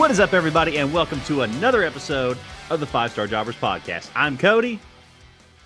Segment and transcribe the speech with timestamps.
[0.00, 2.38] What is up, everybody, and welcome to another episode
[2.70, 4.08] of the Five Star Jobbers Podcast.
[4.14, 4.80] I'm Cody.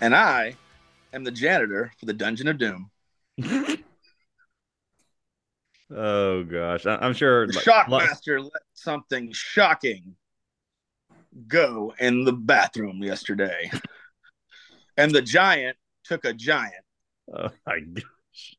[0.01, 0.57] And I
[1.13, 2.91] am the janitor for the Dungeon of Doom.
[5.89, 6.85] oh, gosh.
[6.85, 7.47] I- am sure.
[7.47, 10.17] The Shockmaster let something shocking
[11.47, 13.71] go in the bathroom yesterday.
[14.97, 16.73] and the giant took a giant.
[17.33, 18.57] Oh, my gosh.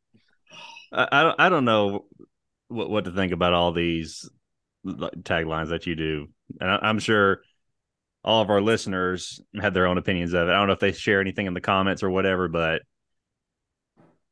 [0.91, 2.07] I, I, don't, I don't know
[2.69, 4.27] what, what to think about all these
[4.87, 6.29] taglines that you do,
[6.61, 7.43] and I, am sure
[8.25, 10.53] all of our listeners had their own opinions of it.
[10.53, 12.83] I don't know if they share anything in the comments or whatever, but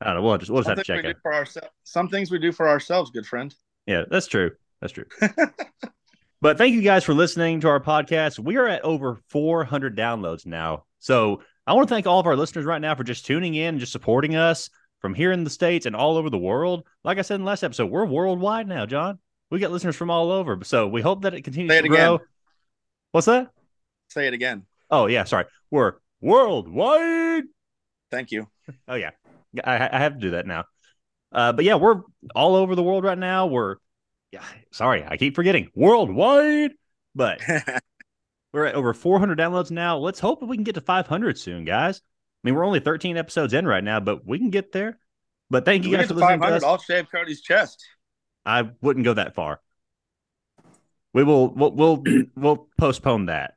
[0.00, 0.22] I don't know.
[0.22, 1.16] We'll just we'll just have to check it.
[1.22, 3.54] For ourselves, some things we do for ourselves, good friend.
[3.86, 4.52] Yeah, that's true.
[4.80, 5.06] That's true.
[6.40, 8.38] but thank you guys for listening to our podcast.
[8.38, 10.84] We are at over 400 downloads now.
[10.98, 13.68] So I want to thank all of our listeners right now for just tuning in
[13.68, 14.68] and just supporting us
[15.00, 16.84] from here in the States and all over the world.
[17.04, 19.18] Like I said in the last episode, we're worldwide now, John.
[19.54, 20.58] We get listeners from all over.
[20.64, 22.16] So we hope that it continues Say it to grow.
[22.16, 22.26] Again.
[23.12, 23.52] What's that?
[24.08, 24.64] Say it again.
[24.90, 25.44] Oh yeah, sorry.
[25.70, 27.44] We're worldwide.
[28.10, 28.48] Thank you.
[28.88, 29.10] Oh yeah,
[29.62, 30.64] I, I have to do that now.
[31.30, 32.00] Uh, but yeah, we're
[32.34, 33.46] all over the world right now.
[33.46, 33.76] We're
[34.32, 36.72] yeah, sorry, I keep forgetting worldwide,
[37.14, 37.40] but
[38.52, 39.98] we're at over 400 downloads now.
[39.98, 41.98] Let's hope we can get to 500 soon, guys.
[41.98, 44.98] I mean, we're only 13 episodes in right now, but we can get there.
[45.48, 46.64] But thank you guys for listening 500, to us.
[46.64, 47.84] I'll shave Cody's chest.
[48.44, 49.60] I wouldn't go that far.
[51.12, 52.04] We will we'll we'll,
[52.36, 53.54] we'll postpone that.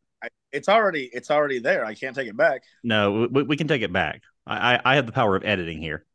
[0.52, 1.86] It's already it's already there.
[1.86, 2.62] I can't take it back.
[2.84, 4.22] No, we, we can take it back.
[4.46, 6.06] I, I, I have the power of editing here.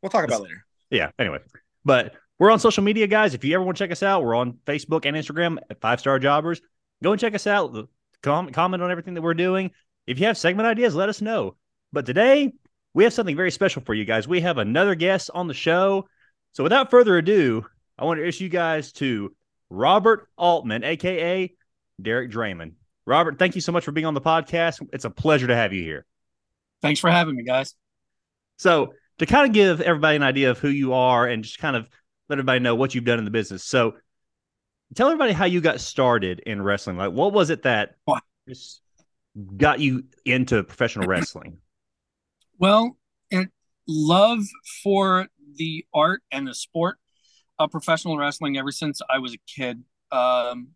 [0.00, 0.64] We'll talk about later.
[0.90, 1.10] Yeah.
[1.18, 1.38] Anyway,
[1.84, 3.34] but we're on social media, guys.
[3.34, 6.00] If you ever want to check us out, we're on Facebook and Instagram at Five
[6.00, 6.60] Star Jobbers.
[7.02, 7.88] Go and check us out.
[8.22, 9.70] Comment comment on everything that we're doing.
[10.06, 11.56] If you have segment ideas, let us know.
[11.92, 12.52] But today
[12.92, 14.28] we have something very special for you guys.
[14.28, 16.06] We have another guest on the show.
[16.54, 17.66] So without further ado,
[17.98, 19.34] I want to issue you guys to
[19.70, 21.52] Robert Aultman, aka
[22.00, 22.74] Derek Draymond.
[23.06, 24.86] Robert, thank you so much for being on the podcast.
[24.92, 26.06] It's a pleasure to have you here.
[26.80, 27.74] Thanks for having me, guys.
[28.56, 31.74] So, to kind of give everybody an idea of who you are and just kind
[31.74, 31.88] of
[32.28, 33.64] let everybody know what you've done in the business.
[33.64, 33.96] So,
[34.94, 36.96] tell everybody how you got started in wrestling.
[36.96, 37.96] Like, what was it that
[38.48, 38.80] just
[39.56, 41.58] got you into professional wrestling?
[42.56, 42.96] Well,
[43.32, 43.48] it,
[43.88, 44.38] love
[44.84, 45.26] for
[45.56, 46.98] the art and the sport
[47.58, 49.84] of professional wrestling ever since I was a kid.
[50.10, 50.68] Um,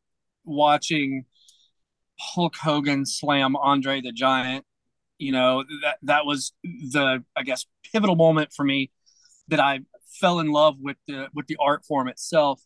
[0.45, 1.25] watching
[2.19, 4.65] Hulk Hogan slam Andre the Giant,
[5.19, 8.91] you know that that was the I guess pivotal moment for me
[9.49, 9.81] that I
[10.21, 12.61] fell in love with the with the art form itself.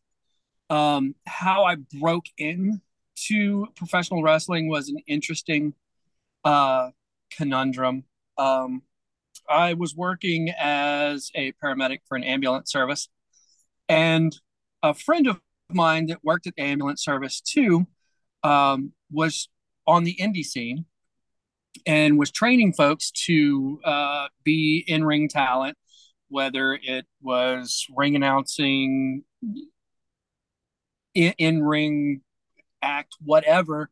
[0.70, 2.80] Um, how I broke in
[3.26, 5.74] to professional wrestling was an interesting
[6.44, 6.90] uh,
[7.36, 8.04] conundrum.
[8.38, 8.82] Um,
[9.48, 13.08] I was working as a paramedic for an ambulance service,
[13.88, 14.36] and
[14.82, 17.86] a friend of mine that worked at ambulance service too
[18.42, 19.48] um, was
[19.86, 20.84] on the indie scene
[21.86, 25.76] and was training folks to uh, be in ring talent,
[26.28, 29.24] whether it was ring announcing,
[31.14, 32.22] in ring
[32.82, 33.90] act, whatever.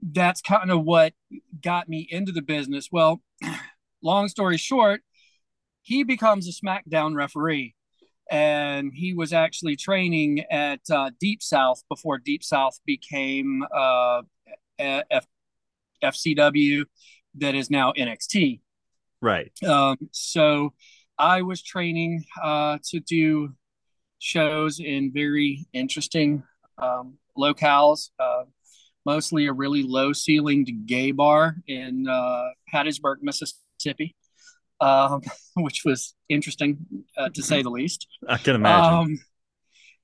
[0.00, 1.14] That's kind of what
[1.62, 2.88] got me into the business.
[2.90, 3.22] Well,
[4.02, 5.02] long story short,
[5.82, 7.74] he becomes a SmackDown referee.
[8.30, 14.22] And he was actually training at uh, Deep South before Deep South became uh,
[14.78, 15.26] F-
[16.02, 16.84] FCW,
[17.36, 18.60] that is now NXT.
[19.20, 19.52] Right.
[19.64, 20.72] Um, so
[21.18, 23.54] I was training uh, to do
[24.18, 26.42] shows in very interesting
[26.78, 28.44] um, locales, uh,
[29.04, 33.58] mostly a really low ceilinged gay bar in uh, Hattiesburg, Mississippi.
[33.82, 34.14] Mississippi,
[34.80, 35.22] um,
[35.56, 36.78] which was interesting
[37.16, 38.06] uh, to say the least.
[38.28, 38.94] I can imagine.
[38.94, 39.18] Um,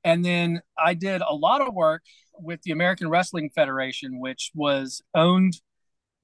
[0.05, 2.03] and then I did a lot of work
[2.35, 5.55] with the American Wrestling Federation, which was owned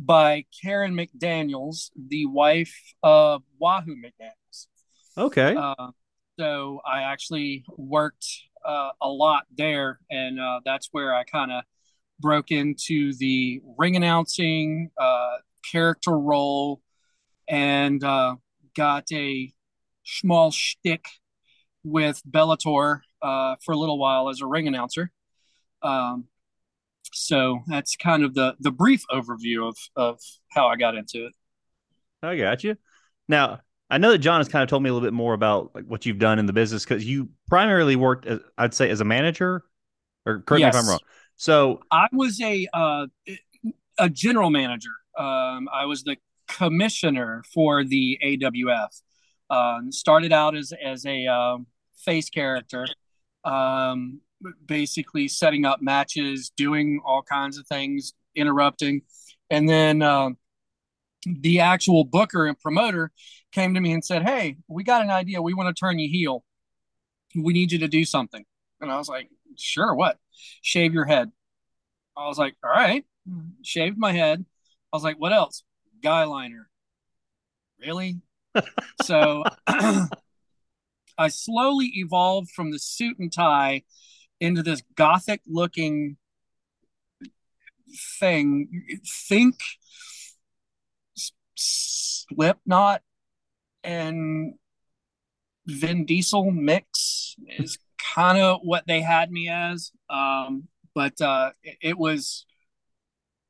[0.00, 4.66] by Karen McDaniels, the wife of Wahoo McDaniels.
[5.16, 5.54] Okay.
[5.56, 5.90] Uh,
[6.38, 8.26] so I actually worked
[8.64, 11.64] uh, a lot there, and uh, that's where I kind of
[12.20, 15.36] broke into the ring announcing, uh,
[15.70, 16.80] character role,
[17.48, 18.36] and uh,
[18.76, 19.52] got a
[20.04, 21.06] small shtick
[21.82, 25.10] with Bellator uh, for a little while as a ring announcer.
[25.82, 26.26] Um,
[27.12, 30.20] so that's kind of the the brief overview of of
[30.50, 31.32] how I got into it.
[32.22, 32.76] I got you.
[33.28, 35.72] Now I know that John has kind of told me a little bit more about
[35.74, 39.00] like what you've done in the business because you primarily worked, as, I'd say, as
[39.00, 39.62] a manager.
[40.26, 40.74] Or correct yes.
[40.74, 41.00] me if I'm wrong.
[41.36, 43.06] So I was a uh,
[43.98, 44.90] a general manager.
[45.18, 46.16] Um, I was the
[46.48, 49.00] commissioner for the AWF.
[49.50, 51.66] Um, started out as as a um,
[52.04, 52.86] face character,
[53.44, 54.20] um,
[54.66, 59.02] basically setting up matches, doing all kinds of things, interrupting.
[59.50, 60.30] And then uh,
[61.26, 63.10] the actual booker and promoter
[63.52, 65.42] came to me and said, Hey, we got an idea.
[65.42, 66.44] We want to turn you heel.
[67.34, 68.44] We need you to do something.
[68.80, 70.18] And I was like, Sure, what?
[70.62, 71.30] Shave your head.
[72.16, 73.04] I was like, All right.
[73.62, 74.44] Shaved my head.
[74.92, 75.62] I was like, What else?
[76.04, 76.68] Guy liner.
[77.80, 78.20] Really?
[79.02, 83.84] so I slowly evolved from the suit and tie
[84.38, 86.18] into this gothic looking
[88.20, 88.68] thing.
[89.30, 89.56] Think
[91.54, 93.00] Slipknot
[93.82, 94.54] and
[95.66, 97.78] Vin Diesel mix is
[98.14, 99.90] kind of what they had me as.
[100.10, 102.44] Um, but uh, it, it was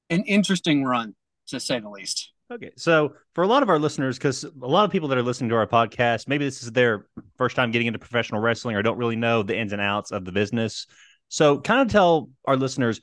[0.09, 1.17] an interesting run,
[1.49, 2.31] to say the least.
[2.50, 2.70] Okay.
[2.76, 5.49] So for a lot of our listeners, because a lot of people that are listening
[5.50, 7.06] to our podcast, maybe this is their
[7.37, 10.25] first time getting into professional wrestling or don't really know the ins and outs of
[10.25, 10.87] the business.
[11.29, 13.00] So kind of tell our listeners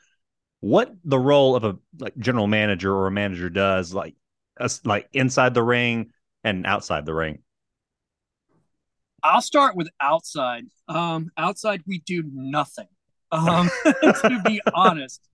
[0.60, 4.16] what the role of a like general manager or a manager does, like
[4.60, 6.12] us like inside the ring
[6.44, 7.40] and outside the ring.
[9.24, 10.66] I'll start with outside.
[10.88, 12.88] Um, outside, we do nothing.
[13.32, 15.28] Um, to be honest,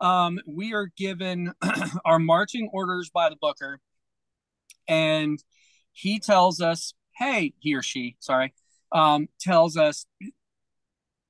[0.00, 1.52] um, we are given
[2.04, 3.80] our marching orders by the booker,
[4.86, 5.42] and
[5.92, 8.54] he tells us, "Hey, he or she, sorry,
[8.92, 10.06] um, tells us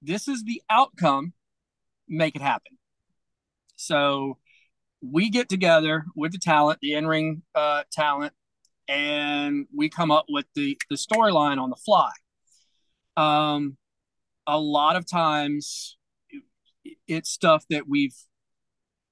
[0.03, 1.33] this is the outcome.
[2.09, 2.79] Make it happen."
[3.77, 4.39] So
[5.01, 8.33] we get together with the talent, the in-ring uh, talent,
[8.89, 12.11] and we come up with the the storyline on the fly.
[13.17, 13.77] Um,
[14.47, 15.97] a lot of times,
[17.07, 18.15] it's stuff that we've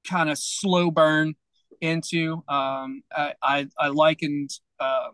[0.08, 1.34] kind of slow burn
[1.80, 2.42] into.
[2.48, 4.50] Um, I, I, I likened
[4.80, 5.08] uh,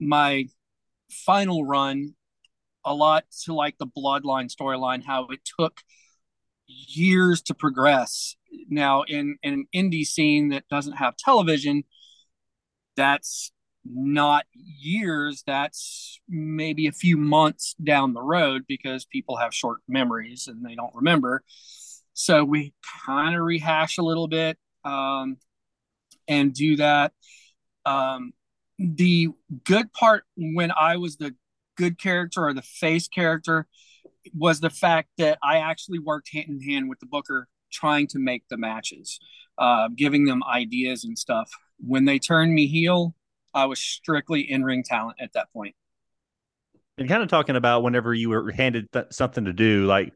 [0.00, 0.46] my
[1.10, 2.14] final run
[2.84, 5.80] a lot to like the Bloodline storyline, how it took
[6.66, 8.36] years to progress.
[8.68, 11.84] Now, in, in an indie scene that doesn't have television,
[12.96, 13.52] that's
[13.84, 20.48] not years, that's maybe a few months down the road because people have short memories
[20.48, 21.42] and they don't remember.
[22.20, 22.74] So we
[23.06, 25.38] kind of rehash a little bit um,
[26.28, 27.14] and do that.
[27.86, 28.34] Um,
[28.78, 29.28] the
[29.64, 31.34] good part when I was the
[31.78, 33.66] good character or the face character
[34.34, 38.18] was the fact that I actually worked hand in hand with the booker trying to
[38.18, 39.18] make the matches,
[39.56, 41.50] uh, giving them ideas and stuff.
[41.78, 43.14] When they turned me heel,
[43.54, 45.74] I was strictly in ring talent at that point.
[46.98, 50.12] And kind of talking about whenever you were handed th- something to do, like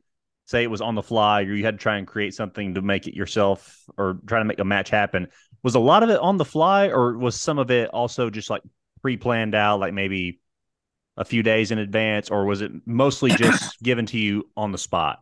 [0.47, 2.83] say it was on the fly or you had to try and create something to
[2.83, 5.29] make it yourself or try to make a match happen.
[5.63, 8.51] Was a lot of it on the fly or was some of it also just
[8.51, 8.63] like
[9.01, 10.41] pre-planned out like maybe
[11.17, 14.79] a few days in advance or was it mostly just given to you on the
[14.79, 15.21] spot?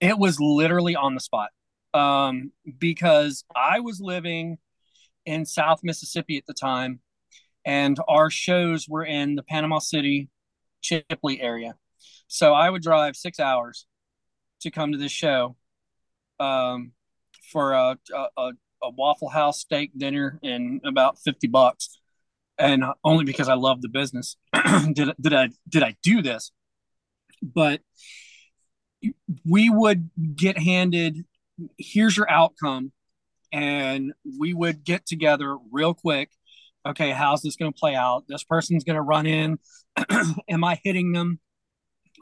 [0.00, 1.50] It was literally on the spot.
[1.94, 4.58] Um, because i was living
[5.24, 7.00] in south mississippi at the time
[7.64, 10.28] and our shows were in the panama city
[10.82, 11.74] chipley area.
[12.28, 13.86] So i would drive six hours
[14.60, 15.56] to come to this show
[16.40, 16.92] um,
[17.50, 21.98] for a, a, a Waffle House steak dinner and about 50 bucks.
[22.58, 24.36] And only because I love the business.
[24.92, 26.52] Did, did I did I do this.
[27.42, 27.82] But
[29.44, 31.26] we would get handed
[31.78, 32.92] here's your outcome.
[33.52, 36.30] And we would get together real quick.
[36.86, 38.24] Okay how's this going to play out?
[38.26, 39.58] This person's going to run in.
[40.48, 41.40] Am i hitting them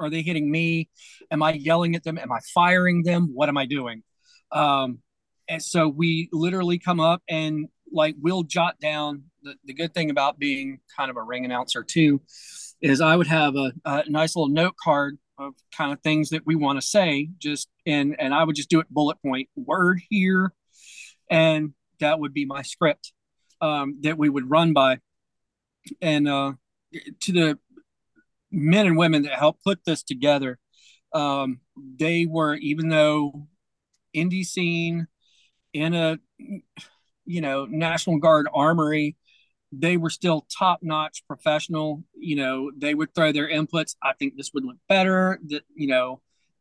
[0.00, 0.88] are they hitting me?
[1.30, 2.18] Am I yelling at them?
[2.18, 3.30] Am I firing them?
[3.32, 4.02] What am I doing?
[4.52, 4.98] Um,
[5.48, 10.10] and so we literally come up and like we'll jot down the, the good thing
[10.10, 12.20] about being kind of a ring announcer too
[12.80, 16.46] is I would have a, a nice little note card of kind of things that
[16.46, 20.00] we want to say just and and I would just do it bullet point word
[20.08, 20.52] here
[21.30, 23.12] and that would be my script
[23.60, 24.98] um, that we would run by
[26.00, 26.52] and uh,
[27.20, 27.58] to the
[28.54, 30.58] men and women that helped put this together.
[31.12, 33.48] Um, they were, even though
[34.14, 35.06] indie scene
[35.72, 36.18] in a,
[37.24, 39.16] you know, National Guard armory,
[39.72, 42.04] they were still top notch professional.
[42.14, 43.96] You know, they would throw their inputs.
[44.02, 45.40] I think this would look better.
[45.46, 46.20] That you know,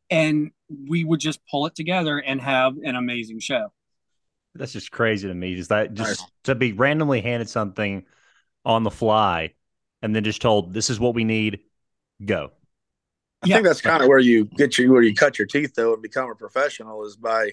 [0.09, 0.51] and
[0.87, 3.71] we would just pull it together and have an amazing show.
[4.55, 5.55] That's just crazy to me.
[5.55, 6.29] Just that, just right.
[6.45, 8.05] to be randomly handed something
[8.65, 9.53] on the fly,
[10.01, 11.59] and then just told, "This is what we need
[12.23, 12.51] go.
[13.43, 13.55] I yeah.
[13.55, 16.01] think that's kind of where you get your where you cut your teeth though and
[16.01, 17.51] become a professional is by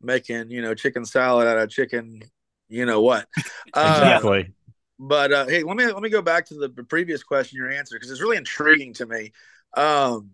[0.00, 2.22] making you know chicken salad out of chicken,
[2.68, 3.28] you know what.
[3.74, 4.54] Uh, exactly.
[4.98, 7.96] But uh, hey, let me let me go back to the previous question your answer
[7.96, 9.32] because it's really intriguing to me.
[9.76, 10.30] Um,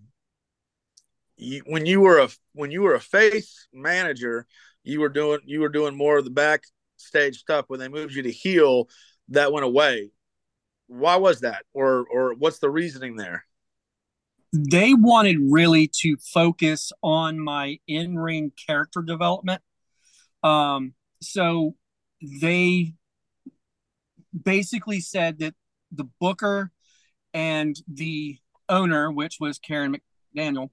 [1.37, 4.47] you, when you were a when you were a face manager,
[4.85, 7.65] you were doing you were doing more of the backstage stuff.
[7.69, 8.89] When they moved you to heel,
[9.29, 10.13] that went away.
[10.87, 13.45] Why was that, or or what's the reasoning there?
[14.53, 19.63] They wanted really to focus on my in ring character development.
[20.43, 21.77] Um, so
[22.41, 22.95] they
[24.45, 25.55] basically said that
[25.91, 26.71] the booker
[27.33, 29.97] and the owner, which was Karen
[30.37, 30.71] McDaniel,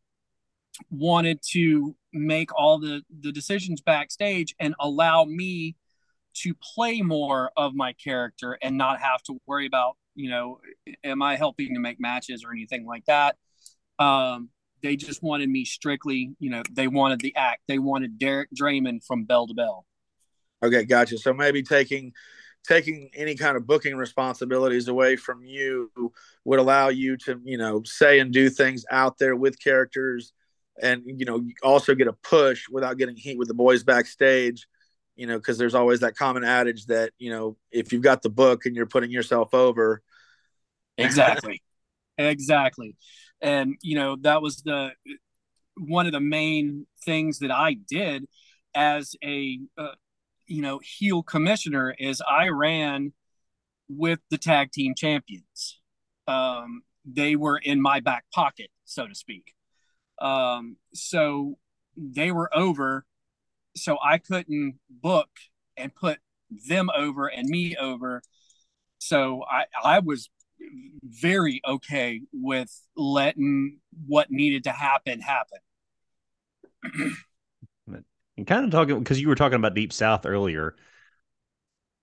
[0.90, 5.76] wanted to make all the the decisions backstage and allow me
[6.34, 10.60] to play more of my character and not have to worry about you know
[11.04, 13.36] am i helping to make matches or anything like that
[14.00, 14.50] um
[14.82, 17.62] they just wanted me strictly you know they wanted the act.
[17.68, 19.86] They wanted derek draymond from bell to bell.
[20.64, 21.18] Okay gotcha.
[21.18, 22.14] So maybe taking
[22.68, 25.92] taking any kind of booking responsibilities away from you
[26.44, 30.34] would allow you to you know say and do things out there with characters
[30.82, 34.68] and you know also get a push without getting heat with the boys backstage
[35.16, 38.30] you know because there's always that common adage that you know if you've got the
[38.30, 40.02] book and you're putting yourself over.
[40.98, 41.62] Exactly.
[42.22, 42.98] Exactly
[43.42, 44.92] and you know that was the
[45.78, 48.26] one of the main things that i did
[48.76, 49.94] as a uh,
[50.48, 53.14] you know heel commissioner is i ran
[53.88, 55.80] with the tag team champions
[56.28, 59.54] um, they were in my back pocket so to speak
[60.20, 61.58] um, so
[61.96, 63.06] they were over,
[63.76, 65.30] so I couldn't book
[65.78, 66.20] and put
[66.68, 68.22] them over and me over.
[69.00, 70.30] So I I was
[71.04, 75.60] very okay with letting what needed to happen happen.
[78.38, 80.76] and kind of talking because you were talking about Deep South earlier.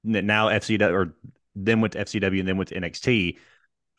[0.04, 1.16] Now FCW or
[1.56, 3.38] then went to FCW and then went to NXT.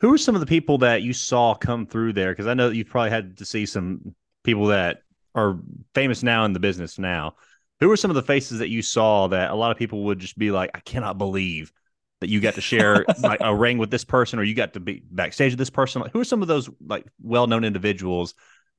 [0.00, 2.30] Who are some of the people that you saw come through there?
[2.30, 5.02] Because I know you've probably had to see some people that
[5.34, 5.58] are
[5.94, 7.34] famous now in the business now.
[7.80, 10.20] Who are some of the faces that you saw that a lot of people would
[10.20, 11.72] just be like, I cannot believe
[12.20, 14.80] that you got to share like a ring with this person or you got to
[14.80, 16.02] be backstage with this person?
[16.02, 18.34] Like, who are some of those like well-known individuals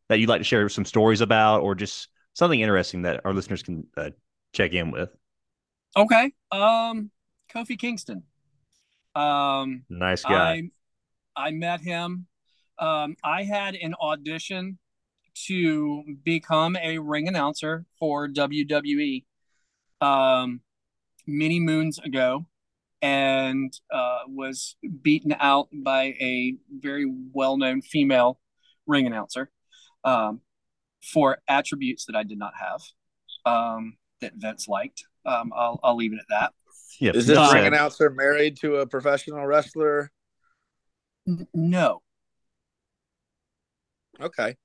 [0.09, 3.63] that you'd like to share some stories about or just something interesting that our listeners
[3.63, 4.09] can uh,
[4.53, 5.09] check in with?
[5.95, 6.31] Okay.
[6.51, 7.11] Um,
[7.53, 8.23] Kofi Kingston.
[9.15, 10.63] Um, nice guy.
[11.35, 12.27] I, I met him.
[12.77, 14.77] Um, I had an audition
[15.47, 19.25] to become a ring announcer for WWE
[20.01, 20.61] um,
[21.25, 22.45] many moons ago
[23.01, 28.39] and uh, was beaten out by a very well known female
[28.87, 29.49] ring announcer
[30.03, 30.41] um,
[31.01, 32.81] for attributes that I did not have
[33.45, 35.05] um, that Vince liked.
[35.25, 36.53] Um, I'll, I'll leave it at that.
[36.99, 37.15] Yep.
[37.15, 40.11] Is this uh, ring announcer married to a professional wrestler?
[41.27, 42.01] N- no.
[44.19, 44.57] Okay.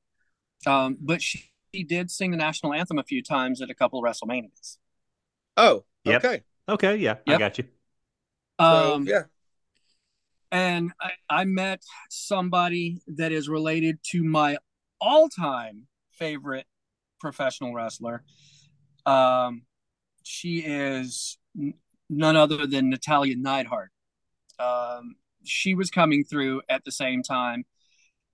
[0.67, 3.99] Um, but she, she, did sing the national anthem a few times at a couple
[3.99, 4.79] of WrestleManias.
[5.57, 6.25] Oh, yep.
[6.25, 6.43] okay.
[6.69, 7.37] Okay, yeah, yep.
[7.37, 7.64] I got you.
[8.59, 9.23] Um, so, yeah.
[10.53, 14.59] And I, I met somebody that is related to my
[15.01, 16.67] all-time favorite
[17.21, 18.23] professional wrestler.
[19.05, 19.63] Um,
[20.23, 21.75] she is n-
[22.09, 23.91] none other than Natalya Neidhart.
[24.59, 27.65] Um, she was coming through at the same time,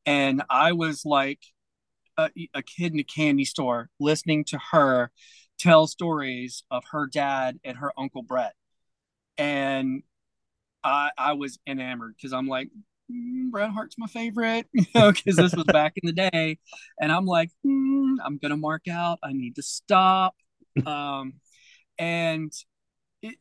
[0.05, 1.41] and I was like
[2.19, 5.11] a, a kid in a candy store listening to her
[5.59, 8.55] tell stories of her dad and her uncle Bret,
[9.39, 10.03] and
[10.82, 12.68] I I was enamored because I'm like
[13.10, 16.58] mm, Bret Hart's my favorite, you know, because this was back in the day,
[17.00, 19.18] and I'm like mm, I'm gonna mark out.
[19.22, 20.34] I need to stop,
[20.87, 21.34] um,
[21.99, 22.52] and
[23.22, 23.37] it,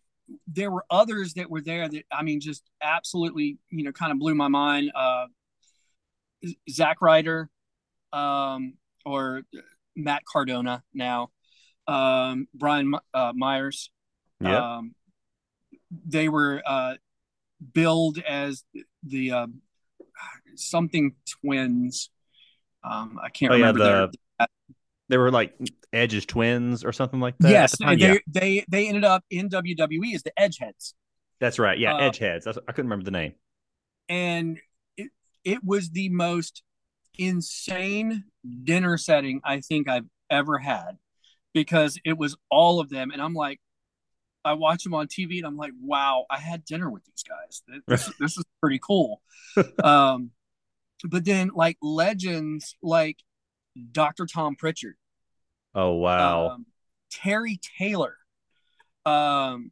[0.48, 4.19] there were others that were there that I mean just absolutely you know kind of
[4.19, 4.91] blew my mind.
[4.96, 5.27] Uh,
[6.69, 7.50] Zack Ryder,
[8.13, 9.43] um, or
[9.96, 11.31] Matt Cardona now,
[11.88, 13.91] um, Brian uh, Myers.
[14.41, 14.77] Yeah.
[14.77, 14.96] Um,
[15.91, 16.96] they were uh,
[17.74, 18.63] billed as
[19.04, 19.48] the uh,
[20.56, 22.10] something twins.
[22.84, 24.48] Um, I can't oh, remember yeah, the, their.
[25.10, 25.56] They were like
[25.92, 27.50] Edge's twins or something like that.
[27.50, 28.18] Yes, the they, yeah.
[28.28, 30.94] they they ended up in WWE as the Edgeheads.
[31.39, 31.78] That's right.
[31.78, 32.48] Yeah, uh, Edgeheads.
[32.48, 33.34] I couldn't remember the name.
[34.08, 34.60] And
[34.98, 35.10] it
[35.44, 36.62] it was the most
[37.18, 38.25] insane
[38.63, 40.98] dinner setting I think I've ever had
[41.54, 43.12] because it was all of them.
[43.12, 43.60] And I'm like,
[44.46, 47.62] I watch them on TV and I'm like, wow, I had dinner with these guys.
[47.88, 49.22] This, this is pretty cool.
[49.84, 50.31] um,
[51.03, 53.17] but then like legends like
[53.91, 54.25] Dr.
[54.25, 54.96] Tom Prichard.
[55.75, 56.50] Oh, wow.
[56.50, 56.65] Um,
[57.12, 58.15] Terry Taylor.
[59.05, 59.72] Um,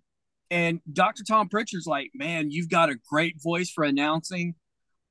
[0.49, 1.23] and Dr.
[1.23, 4.55] Tom Prichard's like, man, you've got a great voice for announcing.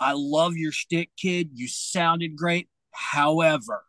[0.01, 1.51] I love your shtick, kid.
[1.53, 2.69] You sounded great.
[2.93, 3.85] However,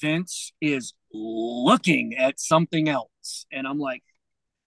[0.00, 3.46] Vince is looking at something else.
[3.50, 4.02] And I'm like,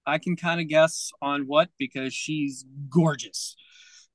[0.10, 3.56] I can kind of guess on what because she's gorgeous.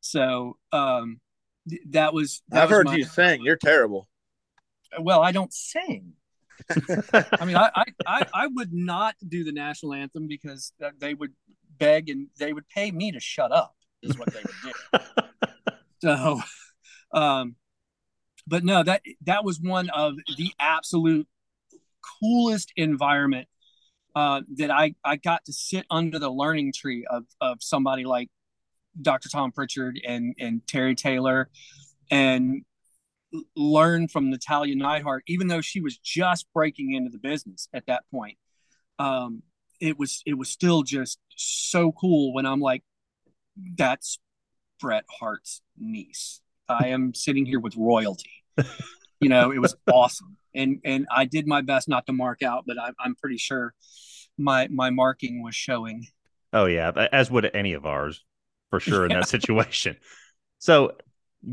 [0.00, 1.20] So um,
[1.90, 2.42] that was.
[2.48, 3.42] That I've was heard my, you sing.
[3.42, 4.08] You're terrible.
[5.00, 6.12] Well, I don't sing.
[6.70, 11.32] I mean, I, I, I, I would not do the national anthem because they would
[11.78, 15.72] beg and they would pay me to shut up, is what they would do.
[16.02, 16.40] so,
[17.12, 17.56] um,
[18.46, 21.26] but no, that that was one of the absolute
[22.20, 23.48] coolest environment
[24.14, 28.30] uh, that I I got to sit under the learning tree of of somebody like
[29.00, 29.28] Dr.
[29.28, 31.50] Tom Prichard and and Terry Taylor,
[32.10, 32.64] and
[33.56, 38.04] learn from Natalya Neidhart, even though she was just breaking into the business at that
[38.10, 38.38] point.
[38.98, 39.42] Um,
[39.80, 42.82] it was it was still just so cool when I'm like,
[43.76, 44.18] that's
[44.80, 46.40] Bret Hart's niece.
[46.68, 48.44] I am sitting here with royalty.
[49.20, 52.64] you know, it was awesome, and and I did my best not to mark out,
[52.66, 53.74] but I, I'm pretty sure
[54.38, 56.06] my my marking was showing.
[56.52, 58.24] Oh yeah, as would any of ours,
[58.70, 59.96] for sure in that situation.
[60.58, 60.92] So,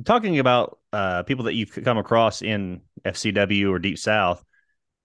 [0.06, 4.44] talking about uh, people that you've come across in FCW or Deep South,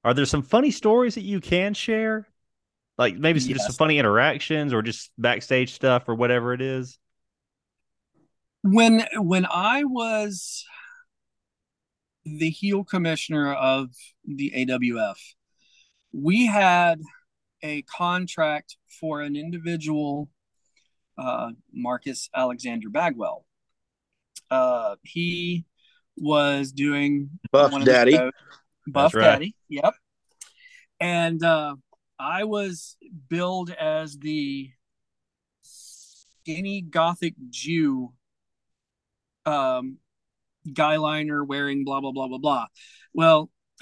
[0.04, 2.26] are there some funny stories that you can share?
[2.98, 3.58] Like maybe some, Yes.
[3.58, 6.98] just some funny interactions or just backstage stuff or whatever it is.
[8.62, 10.64] when when I was
[12.26, 13.90] the heel commissioner of
[14.24, 15.16] the AWF,
[16.12, 17.00] we had
[17.62, 20.28] a contract for an individual,
[21.16, 23.46] uh, Marcus Alexander Bagwell.
[24.50, 25.64] Uh, he
[26.16, 28.12] was doing Buff one of the Daddy.
[28.12, 28.32] shows-
[28.88, 29.22] Buff right.
[29.22, 29.54] Daddy.
[29.68, 29.94] Yep.
[31.00, 31.76] And uh,
[32.18, 32.96] I was
[33.28, 34.70] billed as the
[35.62, 38.12] skinny gothic Jew
[39.44, 39.98] um,
[40.72, 42.66] guy liner wearing blah blah blah blah blah.
[43.14, 43.50] Well,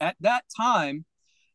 [0.00, 1.04] at that time,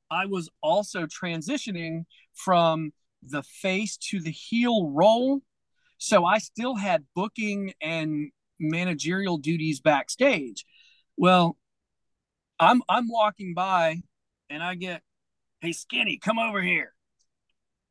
[0.09, 2.91] I was also transitioning from
[3.23, 5.41] the face to the heel role,
[5.97, 10.65] so I still had booking and managerial duties backstage.
[11.17, 11.57] Well,
[12.59, 14.01] I'm I'm walking by,
[14.49, 15.01] and I get,
[15.61, 16.93] "Hey, Skinny, come over here."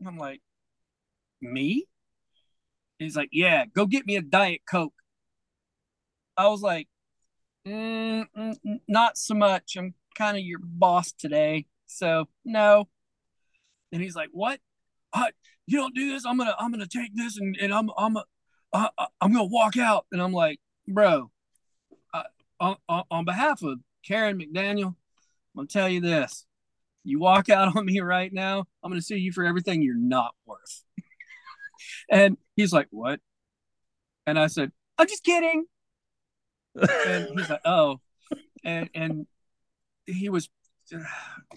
[0.05, 0.43] I'm like,
[1.41, 1.87] "Me?"
[2.99, 4.95] He's like, "Yeah, go get me a diet coke."
[6.37, 6.89] I was like,
[7.67, 9.77] mm, mm, mm, "Not so much.
[9.77, 12.89] I'm kind of your boss today, so no."
[13.93, 14.61] And he's like, "What?
[15.13, 15.31] Uh,
[15.67, 16.25] you don't do this?
[16.27, 18.17] I'm gonna I'm gonna take this and and I'm I'm
[18.73, 18.89] uh,
[19.21, 21.31] I'm gonna walk out." And I'm like, "Bro,
[22.15, 22.25] uh,
[22.61, 24.97] on, on behalf of Karen McDaniel, I'm
[25.57, 26.47] gonna tell you this:
[27.05, 30.35] you walk out on me right now, I'm gonna sue you for everything you're not
[30.45, 30.85] worth."
[32.11, 33.21] and he's like, "What?"
[34.27, 35.67] And I said, "I'm just kidding."
[36.77, 38.01] And he's like, "Oh,"
[38.65, 39.27] and and
[40.07, 40.49] he was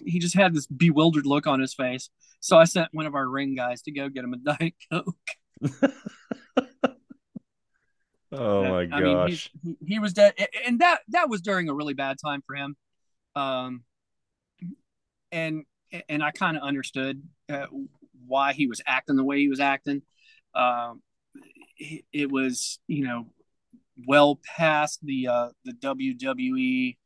[0.04, 2.10] he just had this bewildered look on his face.
[2.40, 5.16] So I sent one of our ring guys to go get him a diet coke.
[8.32, 9.50] Oh my I mean, gosh.
[9.62, 12.76] he, he, was dead, and that that was during a really bad time for him.
[13.34, 13.82] Um,
[15.32, 15.64] and
[16.08, 17.66] and I kind of understood uh,
[18.26, 20.02] why he was acting the way he was acting.
[20.54, 21.02] Um,
[22.12, 23.26] it was you know
[24.06, 26.96] well past the uh, the WWE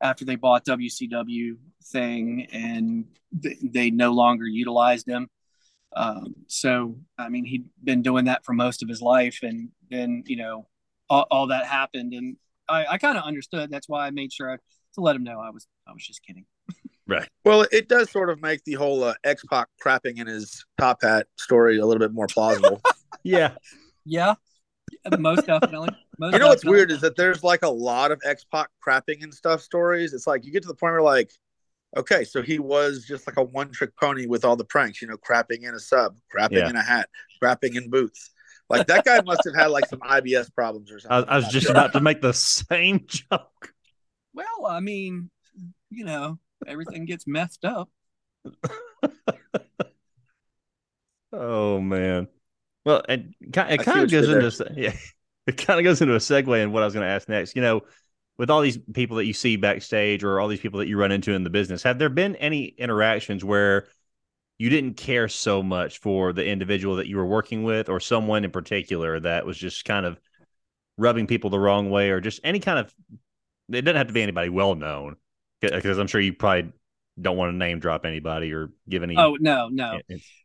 [0.00, 3.06] after they bought WCW thing, and
[3.42, 5.28] th- they no longer utilized him.
[5.94, 10.24] Um, so I mean, he'd been doing that for most of his life, and then
[10.26, 10.66] you know
[11.08, 12.36] all, all that happened, and
[12.68, 13.70] I, I kind of understood.
[13.70, 14.56] That's why I made sure I,
[14.94, 16.44] to let him know I was I was just kidding.
[17.06, 17.28] right.
[17.44, 20.98] Well, it does sort of make the whole uh, X Pac crapping in his top
[21.02, 22.80] hat story a little bit more plausible.
[23.24, 23.56] Yeah.
[24.04, 24.34] Yeah,
[25.18, 25.90] most definitely.
[26.18, 29.22] Most you know what's weird is that there's like a lot of X Pac crapping
[29.22, 30.12] and stuff stories.
[30.14, 31.30] It's like you get to the point where like,
[31.96, 35.08] okay, so he was just like a one trick pony with all the pranks, you
[35.08, 36.70] know, crapping in a sub, crapping Yeah.
[36.70, 37.08] in a hat,
[37.42, 38.30] crapping in boots.
[38.68, 41.28] Like that guy must have had like some IBS problems or something.
[41.28, 43.72] I was just about to make the same joke.
[44.34, 45.30] Well, I mean,
[45.90, 47.88] you know, everything gets messed up.
[51.32, 52.28] Oh man.
[52.84, 54.96] Well, it, it see kind of what you goes into yeah,
[55.48, 57.56] it kind of goes into a segue in what I was going to ask next.
[57.56, 57.82] You know,
[58.36, 61.10] with all these people that you see backstage or all these people that you run
[61.10, 63.86] into in the business, have there been any interactions where
[64.58, 68.44] you didn't care so much for the individual that you were working with or someone
[68.44, 70.20] in particular that was just kind of
[70.98, 72.92] rubbing people the wrong way or just any kind of
[73.70, 75.16] it doesn't have to be anybody well known
[75.60, 76.72] because I'm sure you probably
[77.20, 80.00] don't want to name drop anybody or give any Oh no, no.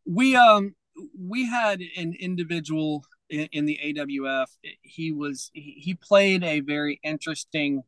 [0.05, 0.75] we um
[1.19, 4.45] we had an individual in, in the AWF.
[4.81, 7.83] He was he, he played a very interesting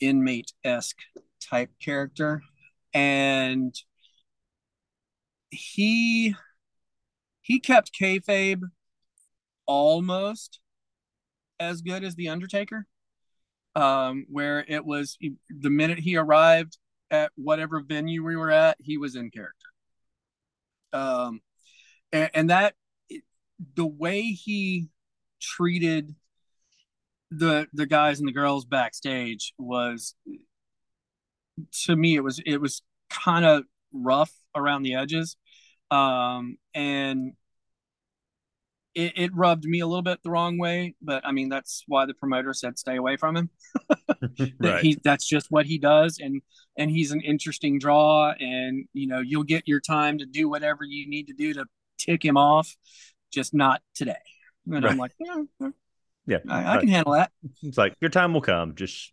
[0.00, 1.00] inmate esque
[1.40, 2.42] type character,
[2.94, 3.74] and
[5.50, 6.34] he
[7.42, 8.62] he kept kayfabe
[9.66, 10.60] almost
[11.58, 12.86] as good as the Undertaker,
[13.76, 15.18] um, where it was
[15.50, 16.78] the minute he arrived
[17.10, 19.66] at whatever venue we were at, he was in character.
[20.92, 21.40] Um,
[22.12, 22.74] and, and that
[23.76, 24.88] the way he
[25.40, 26.14] treated
[27.30, 30.14] the the guys and the girls backstage was
[31.84, 35.36] to me it was it was kind of rough around the edges.
[35.90, 37.32] Um and
[38.94, 42.06] it, it rubbed me a little bit the wrong way but i mean that's why
[42.06, 43.50] the promoter said stay away from him.
[44.60, 44.82] Right.
[44.82, 46.42] he that's just what he does and
[46.76, 50.84] and he's an interesting draw and you know you'll get your time to do whatever
[50.84, 51.64] you need to do to
[51.98, 52.76] tick him off
[53.30, 54.14] just not today
[54.66, 54.92] and right.
[54.92, 55.68] i'm like yeah,
[56.26, 57.30] yeah I, I can handle that
[57.62, 59.12] it's like your time will come just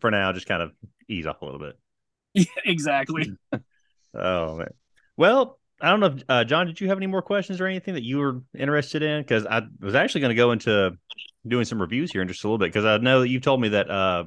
[0.00, 0.72] for now just kind of
[1.08, 1.78] ease off a little bit
[2.34, 3.32] yeah exactly
[4.14, 4.74] oh man
[5.16, 6.66] well I don't know, if, uh, John.
[6.66, 9.22] Did you have any more questions or anything that you were interested in?
[9.22, 10.98] Because I was actually going to go into
[11.46, 13.60] doing some reviews here in just a little bit because I know that you told
[13.60, 14.24] me that uh,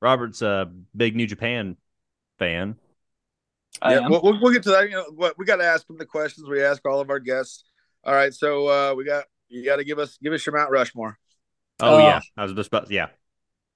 [0.00, 1.76] Robert's a big New Japan
[2.38, 2.76] fan.
[3.80, 4.84] I yeah, we'll, we'll, get to that.
[4.84, 7.18] You know, what we got to ask them the questions we ask all of our
[7.18, 7.64] guests.
[8.04, 10.70] All right, so uh, we got you got to give us give us your Mount
[10.70, 11.18] Rushmore.
[11.80, 13.08] Oh uh, yeah, I was just about yeah.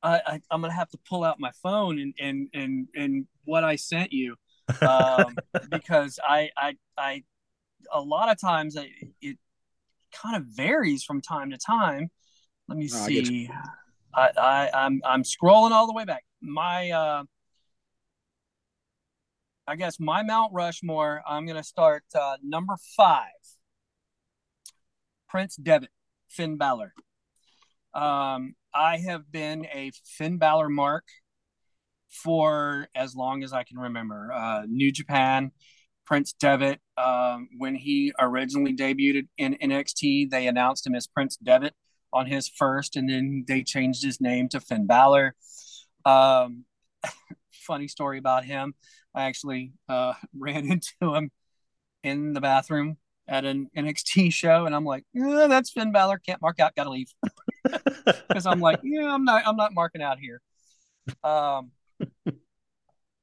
[0.02, 3.64] I, I am gonna have to pull out my phone and and and and what
[3.64, 4.36] I sent you
[4.82, 5.36] um,
[5.70, 7.24] because I, I, I,
[7.92, 8.88] a lot of times it,
[9.20, 9.38] it
[10.12, 12.10] kind of varies from time to time.
[12.68, 13.50] Let me oh, see.
[14.14, 16.24] I, I, I'm, I'm scrolling all the way back.
[16.40, 17.24] My, uh,
[19.66, 21.22] I guess my Mount Rushmore.
[21.26, 23.28] I'm going to start uh, number five.
[25.28, 25.90] Prince Devitt,
[26.28, 26.92] Finn Balor.
[27.94, 31.04] Um, I have been a Finn Balor mark
[32.08, 34.32] for as long as I can remember.
[34.32, 35.52] Uh, New Japan,
[36.06, 41.74] Prince Devitt, um, when he originally debuted in NXT, they announced him as Prince Devitt
[42.12, 45.34] on his first, and then they changed his name to Finn Balor.
[46.04, 46.64] Um,
[47.52, 48.74] funny story about him.
[49.14, 51.30] I actually uh, ran into him
[52.02, 52.96] in the bathroom
[53.28, 56.18] at an NXT show, and I'm like, yeah, "That's Finn Balor.
[56.18, 56.74] Can't mark out.
[56.74, 57.12] Got to leave."
[58.28, 59.42] Because I'm like, "Yeah, I'm not.
[59.46, 60.40] I'm not marking out here."
[61.22, 61.72] Um,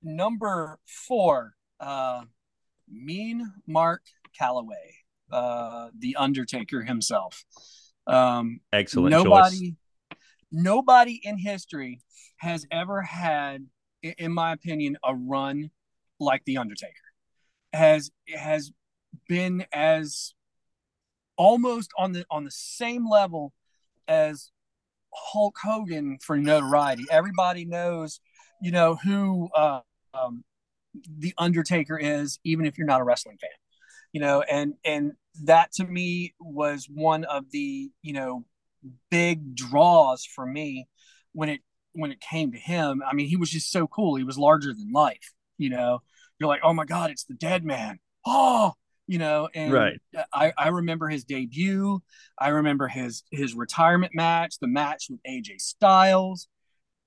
[0.06, 2.26] Number four, uh,
[2.88, 4.04] Mean Mark
[4.40, 4.94] Calaway,
[5.32, 7.44] uh, the Undertaker himself.
[8.06, 9.72] Um, Excellent nobody,
[10.12, 10.18] choice.
[10.52, 12.02] Nobody in history
[12.38, 13.66] has ever had,
[14.04, 15.72] in my opinion, a run
[16.20, 16.94] like the Undertaker.
[17.74, 18.72] Has has
[19.28, 20.34] been as
[21.38, 23.54] almost on the on the same level
[24.08, 24.52] as
[25.14, 27.06] Hulk Hogan for notoriety.
[27.10, 28.20] Everybody knows
[28.62, 29.82] you know who uh,
[30.14, 30.44] um,
[31.18, 33.50] the Undertaker is, even if you're not a wrestling fan.
[34.14, 38.46] You know, and and that to me was one of the you know
[39.10, 40.88] big draws for me
[41.34, 41.62] when it
[41.94, 43.02] when it came to him.
[43.06, 44.16] I mean, he was just so cool.
[44.16, 45.34] He was larger than life.
[45.58, 46.02] You know,
[46.40, 48.00] you're like, oh my god, it's the Dead Man.
[48.26, 48.74] Oh,
[49.08, 50.00] you know, and right.
[50.34, 52.02] I, I remember his debut.
[52.40, 56.48] I remember his his retirement match, the match with AJ Styles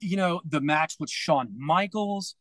[0.00, 2.36] you know, the match with Shawn Michaels.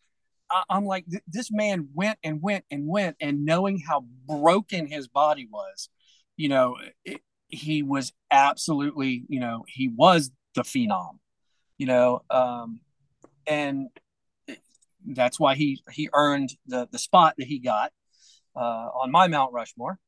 [0.50, 4.88] I, am like, th- this man went and went and went, and knowing how broken
[4.88, 5.90] his body was,
[6.38, 11.20] you know, it, he was absolutely, you know, he was the phenom,
[11.78, 12.80] you know, um,
[13.46, 13.88] and
[15.06, 17.92] that's why he he earned the the spot that he got uh,
[18.62, 20.00] on my Mount Rushmore.